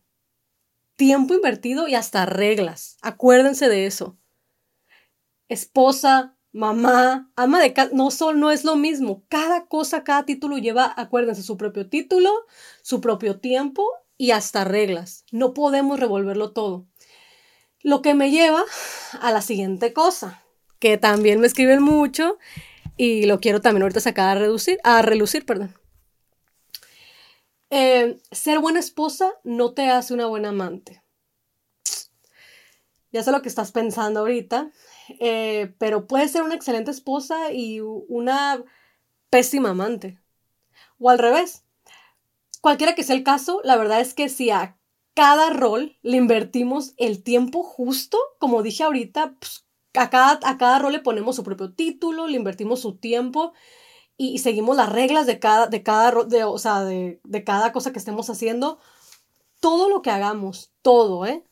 Tiempo 0.96 1.34
invertido 1.34 1.88
y 1.88 1.94
hasta 1.94 2.24
reglas. 2.24 2.96
Acuérdense 3.02 3.68
de 3.68 3.86
eso. 3.86 4.16
Esposa, 5.52 6.36
mamá, 6.52 7.30
ama 7.36 7.60
de 7.60 7.72
casa, 7.72 7.90
no, 7.92 8.10
son, 8.10 8.40
no 8.40 8.50
es 8.50 8.64
lo 8.64 8.76
mismo. 8.76 9.24
Cada 9.28 9.66
cosa, 9.66 10.04
cada 10.04 10.24
título 10.24 10.58
lleva, 10.58 10.92
acuérdense, 10.96 11.42
su 11.42 11.56
propio 11.56 11.88
título, 11.88 12.30
su 12.82 13.00
propio 13.00 13.38
tiempo 13.40 13.84
y 14.16 14.30
hasta 14.30 14.64
reglas. 14.64 15.24
No 15.32 15.54
podemos 15.54 15.98
revolverlo 15.98 16.52
todo. 16.52 16.86
Lo 17.80 18.00
que 18.00 18.14
me 18.14 18.30
lleva 18.30 18.62
a 19.20 19.32
la 19.32 19.42
siguiente 19.42 19.92
cosa, 19.92 20.42
que 20.78 20.98
también 20.98 21.40
me 21.40 21.46
escriben 21.46 21.82
mucho 21.82 22.38
y 22.96 23.26
lo 23.26 23.40
quiero 23.40 23.60
también 23.60 23.82
ahorita 23.82 24.00
sacar 24.00 24.36
a 24.36 24.40
reducir, 24.40 24.78
a 24.84 25.02
relucir, 25.02 25.44
perdón. 25.44 25.74
Eh, 27.70 28.18
ser 28.30 28.58
buena 28.58 28.80
esposa 28.80 29.32
no 29.44 29.72
te 29.72 29.88
hace 29.88 30.12
una 30.12 30.26
buena 30.26 30.50
amante. 30.50 31.01
Ya 33.12 33.22
sé 33.22 33.30
lo 33.30 33.42
que 33.42 33.48
estás 33.48 33.72
pensando 33.72 34.20
ahorita, 34.20 34.70
eh, 35.20 35.74
pero 35.78 36.06
puedes 36.06 36.32
ser 36.32 36.42
una 36.42 36.54
excelente 36.54 36.90
esposa 36.90 37.52
y 37.52 37.80
una 37.80 38.64
pésima 39.30 39.70
amante. 39.70 40.18
O 40.98 41.10
al 41.10 41.18
revés. 41.18 41.64
Cualquiera 42.60 42.94
que 42.94 43.02
sea 43.02 43.16
el 43.16 43.24
caso, 43.24 43.60
la 43.64 43.76
verdad 43.76 44.00
es 44.00 44.14
que 44.14 44.28
si 44.28 44.50
a 44.50 44.78
cada 45.14 45.50
rol 45.50 45.98
le 46.02 46.16
invertimos 46.16 46.94
el 46.96 47.22
tiempo 47.22 47.62
justo, 47.62 48.18
como 48.38 48.62
dije 48.62 48.84
ahorita, 48.84 49.34
pues, 49.38 49.66
a, 49.94 50.10
cada, 50.10 50.40
a 50.44 50.58
cada 50.58 50.78
rol 50.78 50.92
le 50.92 51.00
ponemos 51.00 51.36
su 51.36 51.44
propio 51.44 51.72
título, 51.72 52.26
le 52.26 52.36
invertimos 52.36 52.80
su 52.80 52.96
tiempo 52.96 53.52
y, 54.16 54.38
seguimos 54.38 54.76
las 54.76 54.90
reglas 54.90 55.26
de 55.26 55.38
cada, 55.38 55.66
de 55.66 55.82
cada, 55.82 56.24
de, 56.24 56.44
o 56.44 56.58
sea, 56.58 56.84
de, 56.84 57.20
de 57.24 57.44
cada 57.44 57.72
cosa 57.72 57.92
que 57.92 57.98
estemos 57.98 58.30
haciendo, 58.30 58.78
todo 59.60 59.88
lo 59.88 60.02
que 60.02 60.10
hagamos, 60.10 60.72
todo, 60.82 61.26
¿eh? 61.26 61.44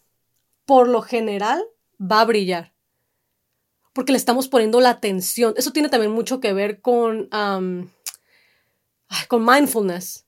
Por 0.70 0.86
lo 0.86 1.02
general 1.02 1.64
va 2.00 2.20
a 2.20 2.24
brillar 2.24 2.72
porque 3.92 4.12
le 4.12 4.18
estamos 4.18 4.46
poniendo 4.46 4.80
la 4.80 4.90
atención. 4.90 5.52
Eso 5.56 5.72
tiene 5.72 5.88
también 5.88 6.12
mucho 6.12 6.38
que 6.38 6.52
ver 6.52 6.80
con, 6.80 7.28
con 9.28 9.44
mindfulness. 9.44 10.26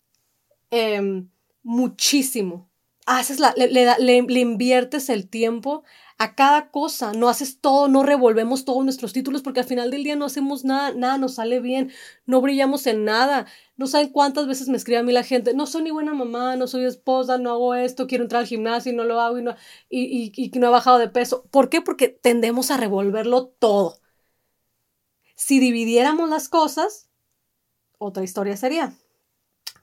Em, 0.71 1.31
muchísimo. 1.63 2.69
Haces 3.07 3.39
la, 3.39 3.55
le, 3.57 3.69
le, 3.69 4.41
inviertes 4.41 5.11
el 5.11 5.29
tiempo 5.29 5.85
a 6.23 6.37
cada 6.37 6.71
cosa, 6.71 7.13
no 7.13 7.29
haces 7.29 7.61
todo, 7.61 7.89
no 7.89 8.05
revolvemos 8.05 8.65
todos 8.65 8.85
nuestros 8.85 9.13
títulos 9.13 9.43
porque 9.43 9.59
al 9.59 9.67
final 9.67 9.91
del 9.91 10.05
día 10.05 10.15
no 10.15 10.27
hacemos 10.27 10.65
nada, 10.65 10.93
nada 10.93 11.19
nos 11.19 11.35
sale 11.35 11.59
bien, 11.59 11.91
no 12.27 12.41
brillamos 12.41 12.87
en 12.87 13.05
nada. 13.05 13.47
No 13.77 13.89
saben 13.89 14.11
cuántas 14.11 14.47
veces 14.47 14.69
me 14.69 14.77
escribe 14.77 15.01
a 15.01 15.03
mí 15.03 15.11
la 15.11 15.25
gente, 15.25 15.53
no 15.53 15.67
soy 15.67 15.83
ni 15.83 15.91
buena 15.91 16.15
mamá, 16.15 16.55
no 16.55 16.69
soy 16.69 16.85
esposa, 16.85 17.39
no 17.39 17.51
hago 17.51 17.75
esto, 17.75 18.07
quiero 18.07 18.23
entrar 18.23 18.43
al 18.43 18.47
gimnasio 18.47 18.93
y 18.93 18.95
no 18.95 19.03
lo 19.03 19.21
hago 19.21 19.39
y 19.39 19.43
no, 19.43 19.57
y, 19.89 20.33
y, 20.37 20.51
y 20.55 20.59
no 20.61 20.69
he 20.69 20.71
bajado 20.71 20.99
de 20.99 21.09
peso. 21.09 21.45
¿Por 21.51 21.69
qué? 21.69 21.81
Porque 21.81 22.09
tendemos 22.09 22.71
a 22.71 22.77
revolverlo 22.77 23.49
todo. 23.59 23.99
Si 25.35 25.59
dividiéramos 25.59 26.31
las 26.31 26.49
cosas, 26.49 27.09
otra 27.99 28.23
historia 28.23 28.57
sería. 28.57 28.95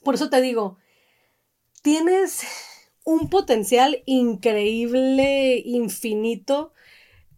Por 0.06 0.16
eso 0.16 0.30
te 0.30 0.40
digo, 0.40 0.78
tienes 1.82 2.44
un 3.10 3.28
potencial 3.28 4.04
increíble, 4.06 5.64
infinito, 5.66 6.74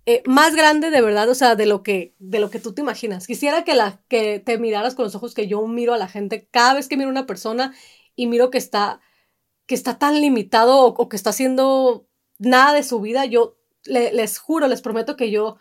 eh, 0.05 0.21
más 0.25 0.53
grande 0.53 0.89
de 0.89 1.01
verdad, 1.01 1.29
o 1.29 1.35
sea, 1.35 1.55
de 1.55 1.65
lo 1.65 1.81
que, 1.81 2.13
de 2.19 2.39
lo 2.39 2.49
que 2.49 2.59
tú 2.59 2.73
te 2.73 2.81
imaginas. 2.81 3.25
Quisiera 3.25 3.63
que, 3.63 3.73
la, 3.73 4.01
que 4.09 4.39
te 4.39 4.57
miraras 4.57 4.95
con 4.95 5.05
los 5.05 5.15
ojos 5.15 5.33
que 5.33 5.47
yo 5.47 5.65
miro 5.67 5.93
a 5.93 5.97
la 5.97 6.09
gente 6.09 6.45
cada 6.51 6.73
vez 6.73 6.89
que 6.89 6.97
miro 6.97 7.07
a 7.07 7.11
una 7.11 7.25
persona 7.25 7.73
y 8.17 8.27
miro 8.27 8.51
que 8.51 8.57
está, 8.57 8.99
que 9.65 9.75
está 9.75 9.97
tan 9.97 10.19
limitado 10.19 10.77
o, 10.81 11.07
que 11.07 11.15
está 11.15 11.29
haciendo 11.29 12.05
nada 12.37 12.73
de 12.73 12.83
su 12.83 12.99
vida, 12.99 13.23
yo 13.25 13.57
les 13.85 14.39
juro, 14.39 14.67
les 14.67 14.81
prometo 14.81 15.15
que 15.15 15.31
yo 15.31 15.55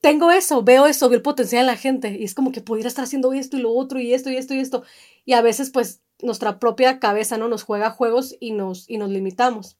tengo 0.00 0.30
eso, 0.32 0.62
veo 0.62 0.86
eso, 0.86 1.08
veo 1.10 1.16
el 1.18 1.22
potencial 1.22 1.60
en 1.60 1.66
la 1.66 1.76
gente 1.76 2.16
y 2.18 2.24
es 2.24 2.34
como 2.34 2.50
que 2.50 2.62
pudiera 2.62 2.88
estar 2.88 3.04
haciendo 3.04 3.34
esto 3.34 3.58
y 3.58 3.60
lo 3.60 3.72
otro 3.72 4.00
y 4.00 4.14
esto 4.14 4.30
y 4.30 4.36
esto 4.36 4.54
y 4.54 4.60
esto. 4.60 4.84
Y 5.26 5.34
a 5.34 5.42
veces 5.42 5.70
pues 5.70 6.01
nuestra 6.22 6.58
propia 6.58 6.98
cabeza 6.98 7.36
no 7.36 7.48
nos 7.48 7.64
juega 7.64 7.90
juegos 7.90 8.36
y 8.40 8.52
nos, 8.52 8.88
y 8.88 8.96
nos 8.98 9.10
limitamos. 9.10 9.76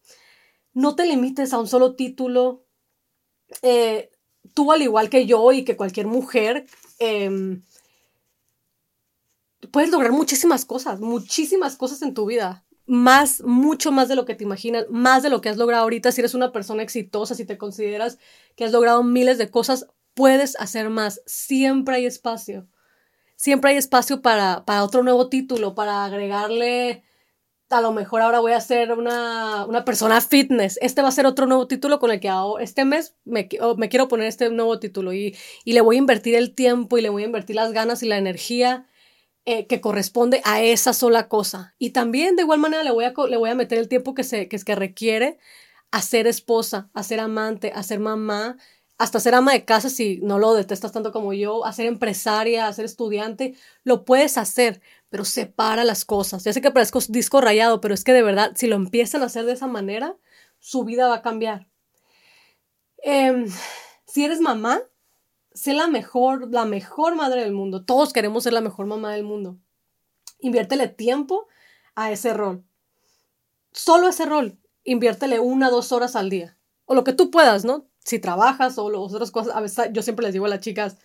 No 0.74 0.94
te 0.94 1.06
limites 1.06 1.52
a 1.52 1.58
un 1.58 1.68
solo 1.68 1.94
título. 1.94 2.64
Eh, 3.62 4.10
tú, 4.54 4.72
al 4.72 4.82
igual 4.82 5.08
que 5.08 5.26
yo 5.26 5.52
y 5.52 5.64
que 5.64 5.76
cualquier 5.76 6.06
mujer, 6.06 6.66
em, 6.98 7.62
puedes 9.70 9.90
lograr 9.90 10.12
muchísimas 10.12 10.64
cosas, 10.64 11.00
muchísimas 11.00 11.76
cosas 11.76 12.02
en 12.02 12.14
tu 12.14 12.26
vida. 12.26 12.64
Más, 12.86 13.42
mucho 13.42 13.92
más 13.92 14.08
de 14.08 14.16
lo 14.16 14.24
que 14.24 14.34
te 14.34 14.44
imaginas, 14.44 14.86
más 14.90 15.22
de 15.22 15.30
lo 15.30 15.40
que 15.40 15.48
has 15.48 15.56
logrado 15.56 15.84
ahorita. 15.84 16.10
Si 16.10 16.20
eres 16.20 16.34
una 16.34 16.52
persona 16.52 16.82
exitosa, 16.82 17.34
si 17.34 17.44
te 17.44 17.56
consideras 17.56 18.18
que 18.56 18.64
has 18.64 18.72
logrado 18.72 19.04
miles 19.04 19.38
de 19.38 19.50
cosas, 19.50 19.86
puedes 20.14 20.56
hacer 20.56 20.90
más. 20.90 21.22
Siempre 21.26 21.96
hay 21.96 22.06
espacio 22.06 22.66
siempre 23.42 23.72
hay 23.72 23.76
espacio 23.76 24.22
para, 24.22 24.62
otro 24.84 25.02
nuevo 25.02 25.28
título, 25.28 25.74
para 25.74 26.04
agregarle, 26.04 27.02
a 27.70 27.80
lo 27.80 27.90
mejor 27.90 28.22
ahora 28.22 28.38
voy 28.38 28.52
a 28.52 28.60
ser 28.60 28.92
una, 28.92 29.66
persona 29.84 30.20
fitness. 30.20 30.78
Este 30.80 31.02
va 31.02 31.08
a 31.08 31.12
ser 31.12 31.26
otro 31.26 31.46
nuevo 31.46 31.66
título 31.66 31.98
con 31.98 32.12
el 32.12 32.20
que 32.20 32.30
este 32.60 32.84
mes 32.84 33.16
me, 33.24 33.48
me 33.78 33.88
quiero 33.88 34.06
poner 34.06 34.28
este 34.28 34.48
nuevo 34.50 34.78
título 34.78 35.12
y, 35.12 35.36
le 35.64 35.80
voy 35.80 35.96
a 35.96 35.98
invertir 35.98 36.36
el 36.36 36.54
tiempo 36.54 36.98
y 36.98 37.02
le 37.02 37.08
voy 37.08 37.24
a 37.24 37.26
invertir 37.26 37.56
las 37.56 37.72
ganas 37.72 38.04
y 38.04 38.06
la 38.06 38.16
energía. 38.16 38.86
Eh, 39.44 39.66
que 39.66 39.80
corresponde 39.80 40.40
a 40.44 40.62
esa 40.62 40.92
sola 40.92 41.26
cosa. 41.26 41.74
Y 41.76 41.90
también 41.90 42.36
de 42.36 42.42
igual 42.42 42.60
manera 42.60 42.84
le 42.84 42.92
voy 42.92 43.06
a, 43.06 43.12
le 43.28 43.36
voy 43.36 43.50
a 43.50 43.56
meter 43.56 43.76
el 43.76 43.88
tiempo 43.88 44.14
que, 44.14 44.22
se, 44.22 44.46
que, 44.46 44.56
que 44.56 44.74
requiere 44.76 45.38
a 45.90 46.00
ser 46.00 46.28
esposa, 46.28 46.90
a 46.94 47.02
ser 47.02 47.18
amante, 47.18 47.72
a 47.74 47.82
ser 47.82 47.98
mamá, 47.98 48.56
hasta 49.02 49.18
ser 49.18 49.34
ama 49.34 49.52
de 49.52 49.64
casa 49.64 49.90
si 49.90 50.20
no 50.22 50.38
lo 50.38 50.54
detestas 50.54 50.92
tanto 50.92 51.10
como 51.10 51.32
yo, 51.32 51.64
a 51.66 51.72
ser 51.72 51.86
empresaria, 51.86 52.68
a 52.68 52.72
ser 52.72 52.84
estudiante, 52.84 53.56
lo 53.82 54.04
puedes 54.04 54.38
hacer, 54.38 54.80
pero 55.10 55.24
separa 55.24 55.82
las 55.82 56.04
cosas. 56.04 56.44
Ya 56.44 56.52
sé 56.52 56.60
que 56.60 56.70
parezco 56.70 57.00
disco 57.08 57.40
rayado, 57.40 57.80
pero 57.80 57.94
es 57.94 58.04
que 58.04 58.12
de 58.12 58.22
verdad, 58.22 58.52
si 58.54 58.68
lo 58.68 58.76
empiezan 58.76 59.22
a 59.22 59.24
hacer 59.26 59.44
de 59.44 59.54
esa 59.54 59.66
manera, 59.66 60.16
su 60.60 60.84
vida 60.84 61.08
va 61.08 61.16
a 61.16 61.22
cambiar. 61.22 61.66
Em, 62.98 63.46
si 64.06 64.24
eres 64.24 64.40
mamá, 64.40 64.80
sé 65.52 65.74
la 65.74 65.88
mejor, 65.88 66.52
la 66.52 66.64
mejor 66.64 67.16
madre 67.16 67.40
del 67.40 67.52
mundo. 67.52 67.84
Todos 67.84 68.12
queremos 68.12 68.44
ser 68.44 68.52
la 68.52 68.60
mejor 68.60 68.86
mamá 68.86 69.12
del 69.14 69.24
mundo. 69.24 69.58
Inviértele 70.38 70.86
tiempo 70.86 71.48
a 71.96 72.12
ese 72.12 72.34
rol. 72.34 72.64
Solo 73.72 74.06
ese 74.06 74.26
rol. 74.26 74.60
Inviértele 74.84 75.40
una, 75.40 75.70
dos 75.70 75.90
horas 75.90 76.14
al 76.14 76.30
día. 76.30 76.56
O 76.84 76.94
lo 76.94 77.02
que 77.02 77.12
tú 77.12 77.32
puedas, 77.32 77.64
¿no? 77.64 77.88
Si 78.04 78.18
trabajas 78.18 78.78
o 78.78 78.90
las 78.90 79.00
otras 79.00 79.30
cosas, 79.30 79.54
a 79.54 79.60
veces 79.60 79.90
yo 79.92 80.02
siempre 80.02 80.24
les 80.24 80.32
digo 80.32 80.46
a 80.46 80.48
las 80.48 80.60
chicas, 80.60 80.98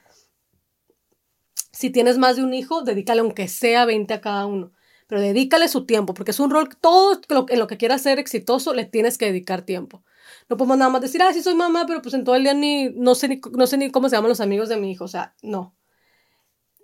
si 1.71 1.91
tienes 1.91 2.17
más 2.17 2.37
de 2.37 2.43
un 2.43 2.53
hijo, 2.53 2.81
dedícale 2.81 3.21
aunque 3.21 3.47
sea 3.47 3.85
20 3.85 4.13
a 4.13 4.21
cada 4.21 4.45
uno, 4.47 4.71
pero 5.05 5.21
dedícale 5.21 5.67
su 5.67 5.85
tiempo, 5.85 6.13
porque 6.13 6.31
es 6.31 6.39
un 6.39 6.49
rol, 6.49 6.69
todo 6.81 7.21
en 7.49 7.59
lo 7.59 7.67
que 7.67 7.77
quieras 7.77 8.01
ser 8.01 8.19
exitoso, 8.19 8.73
le 8.73 8.85
tienes 8.85 9.17
que 9.17 9.27
dedicar 9.27 9.61
tiempo. 9.61 10.03
No 10.49 10.57
podemos 10.57 10.77
nada 10.77 10.89
más 10.89 11.01
decir, 11.01 11.21
ah, 11.21 11.31
sí 11.33 11.43
soy 11.43 11.55
mamá, 11.55 11.85
pero 11.85 12.01
pues 12.01 12.13
en 12.15 12.23
todo 12.23 12.35
el 12.35 12.43
día 12.43 12.53
ni, 12.53 12.89
no 12.89 13.15
sé 13.15 13.27
ni, 13.27 13.39
no 13.51 13.67
sé 13.67 13.77
ni 13.77 13.91
cómo 13.91 14.09
se 14.09 14.15
llaman 14.15 14.29
los 14.29 14.41
amigos 14.41 14.69
de 14.69 14.77
mi 14.77 14.91
hijo, 14.91 15.05
o 15.05 15.07
sea, 15.07 15.35
no. 15.41 15.75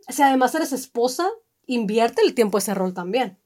Si 0.09 0.21
además 0.21 0.53
eres 0.53 0.73
esposa, 0.73 1.27
invierte 1.65 2.21
el 2.21 2.35
tiempo 2.35 2.57
a 2.57 2.59
ese 2.59 2.73
rol 2.73 2.93
también. 2.93 3.39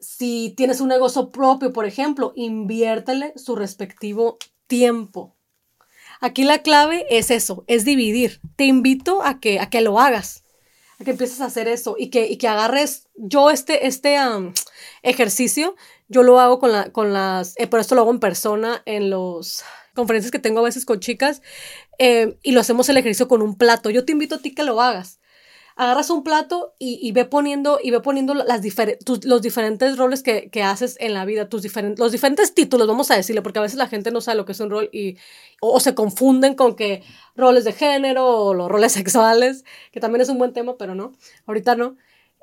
Si 0.00 0.54
tienes 0.56 0.80
un 0.80 0.88
negocio 0.88 1.30
propio, 1.30 1.72
por 1.72 1.84
ejemplo, 1.84 2.32
inviértele 2.36 3.32
su 3.36 3.54
respectivo 3.56 4.38
tiempo. 4.68 5.36
Aquí 6.20 6.44
la 6.44 6.62
clave 6.62 7.06
es 7.10 7.30
eso, 7.30 7.64
es 7.66 7.84
dividir. 7.84 8.40
Te 8.56 8.64
invito 8.64 9.22
a 9.22 9.40
que, 9.40 9.58
a 9.60 9.70
que 9.70 9.80
lo 9.80 9.98
hagas, 9.98 10.44
a 11.00 11.04
que 11.04 11.12
empieces 11.12 11.40
a 11.40 11.46
hacer 11.46 11.68
eso 11.68 11.96
y 11.98 12.10
que, 12.10 12.26
y 12.26 12.36
que 12.38 12.48
agarres, 12.48 13.08
yo 13.16 13.50
este, 13.50 13.86
este 13.86 14.16
ejercicio, 15.02 15.76
yo 16.08 16.22
lo 16.22 16.40
hago 16.40 16.58
con, 16.58 16.72
la, 16.72 16.90
con 16.92 17.12
las, 17.12 17.54
eh, 17.58 17.66
por 17.66 17.80
esto 17.80 17.94
lo 17.94 18.02
hago 18.02 18.10
en 18.10 18.20
persona 18.20 18.82
en 18.84 19.10
los 19.10 19.62
conferencias 19.94 20.30
que 20.30 20.38
tengo 20.38 20.60
a 20.60 20.64
veces 20.64 20.84
con 20.84 21.00
chicas 21.00 21.42
eh, 21.98 22.38
y 22.42 22.52
lo 22.52 22.60
hacemos 22.60 22.88
el 22.88 22.96
ejercicio 22.96 23.28
con 23.28 23.42
un 23.42 23.56
plato. 23.56 23.90
Yo 23.90 24.04
te 24.04 24.12
invito 24.12 24.36
a 24.36 24.38
ti 24.38 24.54
que 24.54 24.64
lo 24.64 24.80
hagas 24.80 25.17
agarras 25.78 26.10
un 26.10 26.24
plato 26.24 26.74
y, 26.80 27.12
ve 27.12 27.24
poniendo, 27.24 27.78
y 27.80 27.92
ve 27.92 28.00
poniendo 28.00 28.34
los 28.34 29.42
diferentes 29.42 29.96
roles 29.96 30.24
que, 30.24 30.62
haces 30.62 30.96
en 30.98 31.14
la 31.14 31.24
vida, 31.24 31.48
tus 31.48 31.62
diferentes, 31.62 32.00
los 32.00 32.10
diferentes 32.10 32.52
títulos, 32.52 32.88
vamos 32.88 33.12
a 33.12 33.14
decirle, 33.14 33.42
porque 33.42 33.60
a 33.60 33.62
veces 33.62 33.78
la 33.78 33.86
gente 33.86 34.10
no 34.10 34.20
sabe 34.20 34.38
lo 34.38 34.44
que 34.44 34.52
es 34.52 34.60
un 34.60 34.70
rol 34.70 34.90
y, 34.92 35.18
o, 35.60 35.78
se 35.78 35.94
confunden 35.94 36.56
con 36.56 36.74
que 36.74 37.04
roles 37.36 37.62
de 37.62 37.72
género 37.72 38.26
o 38.26 38.54
los 38.54 38.68
roles 38.68 38.90
sexuales, 39.00 39.64
que 39.92 40.00
también 40.00 40.20
es 40.20 40.28
un 40.28 40.38
buen 40.38 40.52
tema, 40.52 40.76
pero 40.76 40.96
no, 40.96 41.12
ahorita 41.46 41.76
no. 41.76 41.96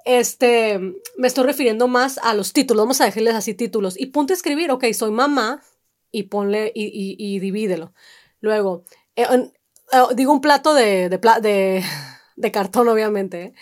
este, 0.06 0.80
me 1.18 1.28
estoy 1.28 1.44
refiriendo 1.44 1.90
más 1.90 2.18
a 2.20 2.34
los 2.36 2.54
títulos, 2.54 2.84
vamos 2.84 3.02
a 3.02 3.06
dejarles 3.06 3.36
así 3.36 3.54
títulos. 3.54 4.00
Y 4.00 4.08
ponte 4.08 4.32
a 4.32 4.38
escribir, 4.38 4.72
ok, 4.72 4.86
soy 4.94 5.12
mamá, 5.12 5.62
y 6.10 6.24
ponle, 6.24 6.72
y, 6.74 6.86
y, 6.86 7.18
y 7.20 7.40
divídelo. 7.40 7.94
Luego, 8.40 8.86
eh, 9.18 9.28
eh, 9.92 9.98
digo 10.16 10.32
un 10.32 10.40
plato 10.40 10.74
de, 10.74 11.10
de, 11.10 11.20
de, 11.42 11.84
de 12.36 12.52
cartón, 12.52 12.88
obviamente. 12.88 13.44
¿eh? 13.44 13.54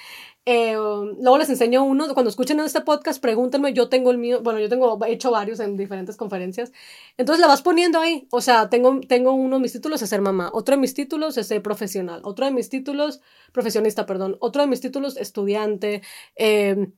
Eh, 0.46 0.74
luego 0.76 1.38
les 1.38 1.50
enseño 1.50 1.86
uno, 1.86 2.14
cuando 2.14 2.30
escuchen 2.30 2.60
este 2.60 2.82
podcast, 2.82 3.22
pregúntenme, 3.22 3.72
yo 3.74 3.88
tengo 3.88 4.12
el 4.12 4.18
mío, 4.18 4.42
bueno, 4.44 4.60
yo 4.60 4.68
tengo 4.68 5.00
he 5.06 5.14
hecho 5.14 5.32
varios 5.32 5.60
en 5.62 5.78
diferentes 5.78 6.18
conferencias. 6.18 6.74
Entonces 7.18 7.40
la 7.40 7.48
vas 7.48 7.62
poniendo 7.62 8.00
ahí, 8.00 8.28
o 8.30 8.42
sea, 8.42 8.70
tengo, 8.70 9.00
tengo 9.08 9.32
uno 9.32 9.56
de 9.56 9.62
mis 9.62 9.72
títulos 9.72 10.02
es 10.02 10.10
ser 10.10 10.22
mamá, 10.22 10.50
otro 10.54 10.76
de 10.76 10.82
mis 10.82 10.94
títulos 10.94 11.38
es 11.38 11.48
ser 11.48 11.62
profesional, 11.62 12.22
otro 12.26 12.46
de 12.46 12.52
mis 12.52 12.68
títulos, 12.70 13.22
profesionista, 13.54 14.06
perdón, 14.06 14.36
otro 14.42 14.62
de 14.62 14.68
mis 14.68 14.82
títulos 14.82 15.16
estudiante, 15.16 16.02
em, 16.36 16.94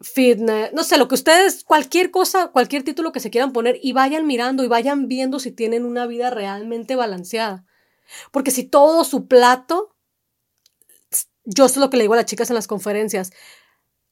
fitness, 0.00 0.72
no 0.72 0.84
sé, 0.84 0.98
lo 0.98 1.08
que 1.08 1.14
ustedes, 1.16 1.64
cualquier 1.64 2.10
cosa, 2.10 2.48
cualquier 2.48 2.84
título 2.84 3.12
que 3.12 3.20
se 3.20 3.30
quieran 3.30 3.52
poner 3.52 3.78
y 3.82 3.92
vayan 3.92 4.26
mirando 4.26 4.64
y 4.64 4.68
vayan 4.68 5.08
viendo 5.08 5.38
si 5.40 5.52
tienen 5.52 5.84
una 5.84 6.06
vida 6.06 6.30
realmente 6.30 6.96
balanceada. 6.96 7.64
Porque 8.32 8.50
si 8.50 8.64
todo 8.64 9.04
su 9.04 9.26
plato 9.28 9.91
yo 11.44 11.66
es 11.66 11.76
lo 11.76 11.90
que 11.90 11.96
le 11.96 12.04
digo 12.04 12.14
a 12.14 12.18
las 12.18 12.26
chicas 12.26 12.50
en 12.50 12.54
las 12.54 12.66
conferencias. 12.66 13.32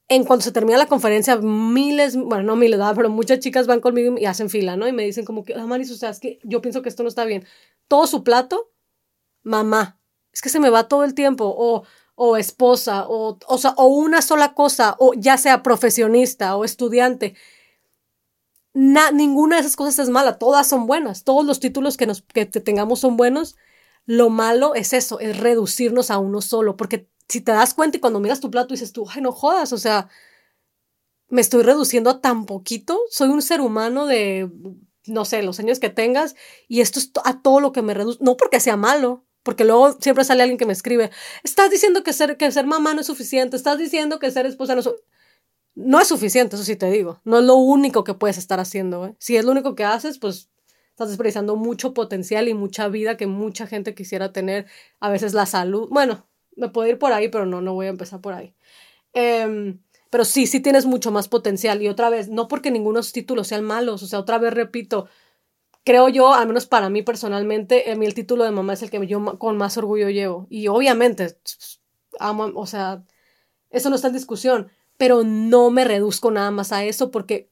En 0.08 0.24
cuanto 0.24 0.44
se 0.44 0.52
termina 0.52 0.76
la 0.78 0.86
conferencia, 0.86 1.36
miles, 1.36 2.16
bueno, 2.16 2.42
no 2.42 2.56
miles, 2.56 2.80
pero 2.96 3.10
muchas 3.10 3.38
chicas 3.40 3.66
van 3.66 3.80
conmigo 3.80 4.16
y 4.18 4.26
hacen 4.26 4.50
fila, 4.50 4.76
¿no? 4.76 4.88
Y 4.88 4.92
me 4.92 5.04
dicen 5.04 5.24
como 5.24 5.44
que, 5.44 5.54
ah, 5.54 5.66
Maris, 5.66 5.90
o 5.90 5.96
sea, 5.96 6.10
es 6.10 6.20
que 6.20 6.38
yo 6.42 6.60
pienso 6.60 6.82
que 6.82 6.88
esto 6.88 7.02
no 7.02 7.08
está 7.08 7.24
bien. 7.24 7.46
Todo 7.88 8.06
su 8.06 8.24
plato, 8.24 8.72
mamá. 9.42 10.00
Es 10.32 10.42
que 10.42 10.48
se 10.48 10.60
me 10.60 10.70
va 10.70 10.88
todo 10.88 11.04
el 11.04 11.14
tiempo. 11.14 11.54
O, 11.56 11.84
o 12.22 12.36
esposa, 12.36 13.06
o, 13.08 13.38
o, 13.46 13.58
sea, 13.58 13.70
o 13.78 13.86
una 13.86 14.20
sola 14.20 14.52
cosa, 14.52 14.94
o 14.98 15.14
ya 15.14 15.38
sea 15.38 15.62
profesionista 15.62 16.54
o 16.54 16.66
estudiante. 16.66 17.34
ninguna 18.74 19.56
de 19.56 19.60
esas 19.62 19.74
cosas 19.74 19.98
es 20.00 20.10
mala, 20.10 20.36
todas 20.38 20.68
son 20.68 20.86
buenas. 20.86 21.24
Todos 21.24 21.46
los 21.46 21.60
títulos 21.60 21.96
que, 21.96 22.06
nos, 22.06 22.20
que 22.20 22.44
tengamos 22.44 23.00
son 23.00 23.16
buenos. 23.16 23.56
Lo 24.04 24.28
malo 24.28 24.74
es 24.74 24.92
eso, 24.92 25.18
es 25.18 25.38
reducirnos 25.38 26.10
a 26.10 26.18
uno 26.18 26.42
solo, 26.42 26.76
porque 26.76 27.08
si 27.30 27.40
te 27.40 27.52
das 27.52 27.74
cuenta 27.74 27.96
y 27.96 28.00
cuando 28.00 28.20
miras 28.20 28.40
tu 28.40 28.50
plato 28.50 28.74
dices 28.74 28.92
tú, 28.92 29.06
ay, 29.08 29.22
no 29.22 29.32
jodas, 29.32 29.72
o 29.72 29.78
sea, 29.78 30.08
me 31.28 31.40
estoy 31.40 31.62
reduciendo 31.62 32.10
a 32.10 32.20
tan 32.20 32.44
poquito, 32.44 32.98
soy 33.08 33.28
un 33.28 33.40
ser 33.40 33.60
humano 33.60 34.06
de, 34.06 34.50
no 35.06 35.24
sé, 35.24 35.42
los 35.42 35.60
años 35.60 35.78
que 35.78 35.90
tengas, 35.90 36.34
y 36.68 36.80
esto 36.80 36.98
es 36.98 37.12
a 37.24 37.40
todo 37.40 37.60
lo 37.60 37.72
que 37.72 37.82
me 37.82 37.94
reduce, 37.94 38.18
no 38.20 38.36
porque 38.36 38.58
sea 38.58 38.76
malo, 38.76 39.24
porque 39.44 39.64
luego 39.64 39.92
siempre 40.00 40.24
sale 40.24 40.42
alguien 40.42 40.58
que 40.58 40.66
me 40.66 40.72
escribe, 40.72 41.10
estás 41.44 41.70
diciendo 41.70 42.02
que 42.02 42.12
ser, 42.12 42.36
que 42.36 42.50
ser 42.50 42.66
mamá 42.66 42.94
no 42.94 43.00
es 43.00 43.06
suficiente, 43.06 43.56
estás 43.56 43.78
diciendo 43.78 44.18
que 44.18 44.30
ser 44.30 44.46
esposa 44.46 44.74
no 44.74 44.80
es 44.80 44.90
no 45.76 46.00
es 46.00 46.08
suficiente, 46.08 46.56
eso 46.56 46.64
sí 46.64 46.76
te 46.76 46.90
digo. 46.90 47.20
No 47.24 47.38
es 47.38 47.44
lo 47.44 47.54
único 47.54 48.04
que 48.04 48.12
puedes 48.12 48.38
estar 48.38 48.60
haciendo. 48.60 49.06
¿eh? 49.06 49.14
Si 49.18 49.36
es 49.36 49.44
lo 49.44 49.52
único 49.52 49.74
que 49.74 49.84
haces, 49.84 50.18
pues 50.18 50.50
estás 50.90 51.08
desperdiciando 51.08 51.56
mucho 51.56 51.94
potencial 51.94 52.48
y 52.48 52.54
mucha 52.54 52.88
vida 52.88 53.16
que 53.16 53.26
mucha 53.26 53.66
gente 53.66 53.94
quisiera 53.94 54.32
tener. 54.32 54.66
A 54.98 55.10
veces 55.10 55.32
la 55.32 55.46
salud. 55.46 55.88
Bueno, 55.90 56.28
me 56.56 56.68
puedo 56.68 56.88
ir 56.88 56.98
por 56.98 57.12
ahí, 57.12 57.28
pero 57.28 57.46
no, 57.46 57.60
no 57.60 57.74
voy 57.74 57.86
a 57.86 57.90
empezar 57.90 58.20
por 58.20 58.34
ahí. 58.34 58.54
Em, 59.12 59.80
pero 60.10 60.24
sí, 60.24 60.46
sí 60.46 60.60
tienes 60.60 60.86
mucho 60.86 61.10
más 61.10 61.28
potencial. 61.28 61.82
Y 61.82 61.88
otra 61.88 62.10
vez, 62.10 62.28
no 62.28 62.48
porque 62.48 62.70
ninguno 62.70 62.96
de 62.96 63.00
los 63.00 63.12
títulos 63.12 63.48
sean 63.48 63.64
malos, 63.64 64.02
o 64.02 64.06
sea, 64.06 64.18
otra 64.18 64.38
vez 64.38 64.52
repito, 64.52 65.08
creo 65.84 66.08
yo, 66.08 66.34
al 66.34 66.46
menos 66.46 66.66
para 66.66 66.90
mí 66.90 67.02
personalmente, 67.02 67.90
el 67.92 68.14
título 68.14 68.44
de 68.44 68.50
mamá 68.50 68.74
es 68.74 68.82
el 68.82 68.90
que 68.90 69.06
yo 69.06 69.38
con 69.38 69.56
más 69.56 69.76
orgullo 69.76 70.10
llevo. 70.10 70.46
Y 70.50 70.68
obviamente, 70.68 71.38
amo, 72.18 72.50
o 72.54 72.66
sea, 72.66 73.04
eso 73.70 73.90
no 73.90 73.96
está 73.96 74.08
en 74.08 74.14
discusión, 74.14 74.70
pero 74.98 75.22
no 75.24 75.70
me 75.70 75.84
reduzco 75.84 76.30
nada 76.30 76.50
más 76.50 76.72
a 76.72 76.84
eso 76.84 77.10
porque 77.10 77.50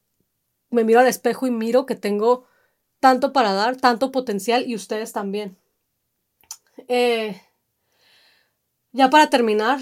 me 0.69 0.83
miro 0.83 0.99
al 0.99 1.07
espejo 1.07 1.47
y 1.47 1.51
miro 1.51 1.85
que 1.85 1.95
tengo 1.95 2.45
tanto 2.99 3.33
para 3.33 3.53
dar, 3.53 3.77
tanto 3.77 4.11
potencial 4.11 4.67
y 4.67 4.75
ustedes 4.75 5.13
también. 5.13 5.57
Eh, 6.87 7.41
ya 8.91 9.09
para 9.09 9.29
terminar, 9.29 9.79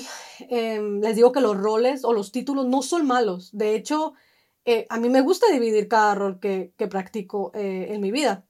em, 0.49 1.01
les 1.01 1.15
digo 1.15 1.32
que 1.32 1.41
los 1.41 1.58
roles 1.58 2.03
o 2.03 2.13
los 2.13 2.32
títulos 2.32 2.65
no 2.67 2.82
son 2.82 3.05
malos. 3.08 3.49
De 3.53 3.75
hecho, 3.75 4.13
eh, 4.65 4.86
a 4.89 4.99
mí 4.99 5.10
me 5.10 5.21
gusta 5.21 5.47
dividir 5.51 5.88
cada 5.88 6.15
rol 6.15 6.39
que, 6.39 6.73
practico 6.89 7.51
eh, 7.55 7.88
en 7.91 8.01
mi 8.01 8.12
vida 8.12 8.45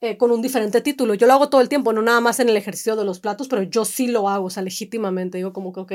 eh, 0.00 0.16
con 0.18 0.30
un 0.32 0.42
diferente 0.42 0.80
título. 0.82 1.14
Yo 1.14 1.26
lo 1.26 1.34
hago 1.34 1.50
todo 1.50 1.60
el 1.62 1.68
tiempo, 1.70 1.92
no 1.92 2.02
nada 2.02 2.20
más 2.20 2.40
en 2.40 2.48
el 2.50 2.56
ejercicio 2.56 2.96
de 2.96 3.04
los 3.04 3.20
platos, 3.20 3.48
pero 3.48 3.62
yo 3.62 3.84
sí 3.84 4.08
lo 4.08 4.28
hago, 4.28 4.46
o 4.46 4.50
sea, 4.50 4.62
legítimamente. 4.62 5.38
Digo 5.38 5.52
como 5.52 5.72
que, 5.72 5.80
ok, 5.80 5.92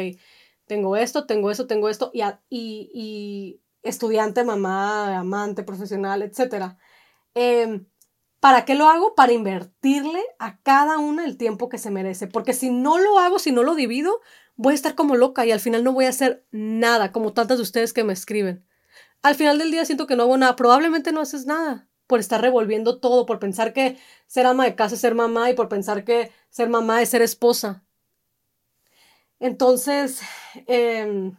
tengo 0.65 0.95
esto, 0.97 1.25
tengo 1.27 1.51
esto, 1.51 1.67
tengo 1.67 1.89
esto, 1.89 2.11
y, 2.13 2.21
y, 2.49 2.91
y 2.93 3.61
estudiante, 3.83 4.43
mamá, 4.43 5.17
amante, 5.19 5.63
profesional, 5.63 6.21
etc. 6.23 6.77
¿Para 8.41 8.65
qué 8.65 8.73
lo 8.73 8.89
hago? 8.89 9.13
Para 9.13 9.33
invertirle 9.33 10.23
a 10.39 10.57
cada 10.61 10.97
una 10.97 11.25
el 11.25 11.37
tiempo 11.37 11.69
que 11.69 11.77
se 11.77 11.91
merece. 11.91 12.25
Porque 12.25 12.53
si 12.53 12.71
no 12.71 12.97
lo 12.97 13.19
hago, 13.19 13.37
si 13.37 13.51
no 13.51 13.61
lo 13.61 13.75
divido, 13.75 14.19
voy 14.55 14.71
a 14.71 14.75
estar 14.75 14.95
como 14.95 15.15
loca 15.15 15.45
y 15.45 15.51
al 15.51 15.59
final 15.59 15.83
no 15.83 15.93
voy 15.93 16.05
a 16.05 16.09
hacer 16.09 16.43
nada, 16.49 17.11
como 17.11 17.33
tantas 17.33 17.59
de 17.59 17.63
ustedes 17.63 17.93
que 17.93 18.03
me 18.03 18.13
escriben. 18.13 18.65
Al 19.21 19.35
final 19.35 19.59
del 19.59 19.69
día 19.69 19.85
siento 19.85 20.07
que 20.07 20.15
no 20.15 20.23
hago 20.23 20.37
nada. 20.37 20.55
Probablemente 20.55 21.11
no 21.11 21.21
haces 21.21 21.45
nada 21.45 21.87
por 22.07 22.19
estar 22.19 22.41
revolviendo 22.41 22.99
todo, 22.99 23.27
por 23.27 23.37
pensar 23.37 23.73
que 23.73 23.99
ser 24.25 24.47
ama 24.47 24.65
de 24.65 24.73
casa 24.75 24.95
es 24.95 25.01
ser 25.01 25.13
mamá 25.13 25.51
y 25.51 25.53
por 25.53 25.69
pensar 25.69 26.03
que 26.03 26.31
ser 26.49 26.67
mamá 26.67 27.03
es 27.03 27.09
ser 27.09 27.21
esposa. 27.21 27.85
Entonces, 29.39 30.19
eh, 30.65 31.31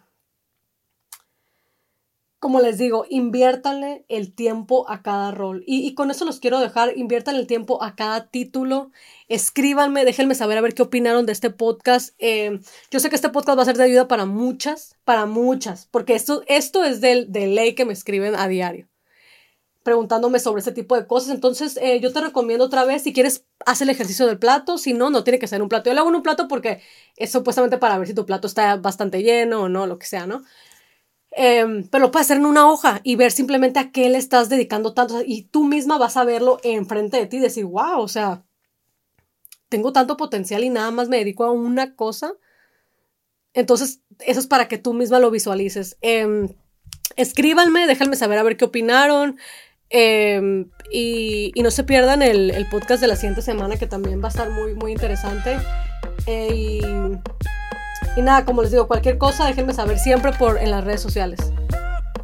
como 2.43 2.61
les 2.61 2.77
digo, 2.77 3.07
inviértanle 3.09 4.05
el 4.09 4.35
tiempo 4.35 4.91
a 4.91 5.01
cada 5.01 5.31
rol. 5.31 5.63
Y, 5.65 5.95
con 5.95 6.11
eso 6.11 6.25
los 6.25 6.41
quiero 6.41 6.59
dejar, 6.59 6.99
inviertan 6.99 7.37
el 7.37 7.47
tiempo 7.47 7.81
a 7.85 7.95
cada 7.95 8.31
título. 8.31 8.91
Escríbanme, 9.29 10.05
déjenme 10.05 10.35
saber 10.35 10.59
a 10.59 10.61
ver 10.61 10.75
qué 10.75 10.83
opinaron 10.83 11.25
de 11.25 11.31
este 11.31 11.51
podcast. 11.51 12.17
Eh, 12.19 12.59
yo 12.91 12.99
sé 12.99 13.11
que 13.11 13.15
este 13.15 13.29
podcast 13.29 13.57
va 13.57 13.63
a 13.63 13.67
ser 13.67 13.77
de 13.77 13.85
ayuda 13.85 14.09
para 14.09 14.27
muchas, 14.27 14.97
para 15.05 15.25
muchas, 15.25 15.87
porque 15.93 16.17
esto, 16.17 16.43
esto 16.49 16.83
es 16.83 17.01
de, 17.01 17.27
de 17.27 17.47
ley 17.47 17.77
que 17.77 17.85
me 17.85 17.93
escriben 17.93 18.35
a 18.35 18.49
diario, 18.49 18.89
preguntándome 19.85 20.41
sobre 20.41 20.63
ese 20.63 20.73
tipo 20.73 20.97
de 20.97 21.07
cosas. 21.07 21.33
Entonces, 21.33 21.79
eh, 21.81 22.01
yo 22.01 22.13
te 22.13 22.23
recomiendo 22.23 22.65
otra 22.65 22.85
vez, 22.85 23.03
si 23.05 23.13
quieres, 23.13 23.45
haz 23.67 23.83
el 23.83 23.91
ejercicio 23.91 24.27
del 24.27 24.41
plato, 24.41 24.79
si 24.79 24.95
no, 24.95 25.11
no 25.11 25.23
tiene 25.23 25.39
que 25.39 25.47
ser 25.47 25.63
un 25.63 25.69
plato. 25.69 25.91
Yo 25.91 25.95
lo 25.95 26.01
hago 26.01 26.11
en 26.11 26.17
un 26.17 26.25
plato 26.25 26.49
porque 26.49 26.83
es 27.17 27.31
supuestamente 27.31 27.79
para 27.79 27.99
ver 27.99 28.09
si 28.09 28.15
tu 28.15 28.27
plato 28.27 28.49
está 28.49 28.75
bastante 28.79 29.23
lleno 29.23 29.63
o 29.63 29.69
no, 29.69 29.87
lo 29.87 30.01
que 30.01 30.07
sea, 30.07 30.27
¿no? 30.27 30.43
Em, 31.35 31.89
pero 31.89 32.05
lo 32.05 32.11
puedes 32.11 32.27
hacer 32.27 32.37
en 32.37 32.47
una 32.47 32.71
hoja 32.71 33.01
y 33.03 33.17
ver 33.17 33.33
simplemente 33.33 33.79
a 33.79 33.91
qué 33.91 34.09
le 34.11 34.19
estás 34.19 34.49
dedicando 34.49 34.95
tanto. 34.95 35.23
Y 35.25 35.43
tú 35.45 35.65
misma 35.65 35.99
vas 35.99 36.17
a 36.17 36.25
verlo 36.25 36.59
enfrente 36.63 37.17
de 37.17 37.27
ti 37.27 37.39
y 37.39 37.41
decir, 37.41 37.65
wow, 37.65 38.01
o 38.01 38.09
sea, 38.09 38.45
tengo 39.69 39.93
tanto 39.93 40.17
potencial 40.17 40.65
y 40.65 40.71
nada 40.71 40.91
más 40.91 41.09
me 41.09 41.19
dedico 41.19 41.45
a 41.45 41.53
una 41.53 41.95
cosa. 41.97 42.35
Entonces, 43.55 44.01
eso 44.21 44.41
es 44.41 44.47
para 44.47 44.69
que 44.69 44.79
tú 44.79 44.95
misma 44.95 45.19
lo 45.19 45.31
visualices. 45.31 45.97
Eh, 46.03 46.55
escríbanme, 47.17 47.87
déjenme 47.87 48.17
saber 48.17 48.39
a 48.39 48.43
ver 48.43 48.57
qué 48.57 48.67
opinaron. 48.67 49.39
Em, 49.95 50.71
y, 50.91 51.53
no 51.63 51.71
se 51.71 51.85
pierdan 51.85 52.23
el, 52.23 52.51
el, 52.51 52.67
podcast 52.71 53.03
de 53.03 53.09
la 53.09 53.17
siguiente 53.17 53.43
semana 53.43 53.77
que 53.77 53.87
también 53.87 54.23
va 54.23 54.27
a 54.27 54.31
estar 54.31 54.51
muy, 54.51 54.75
muy 54.75 54.93
interesante. 54.93 55.59
Eh, 56.27 56.55
y 56.55 56.81
y 58.17 58.23
nada, 58.23 58.45
como 58.45 58.63
les 58.63 58.71
digo, 58.71 58.87
cualquier 58.87 59.19
cosa 59.19 59.47
déjenme 59.47 59.75
saber 59.75 59.99
siempre 59.99 60.33
por 60.33 60.59
en 60.59 60.71
las 60.71 60.85
redes 60.85 61.01
sociales. 61.01 61.53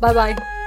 Bye 0.00 0.14
bye. 0.14 0.57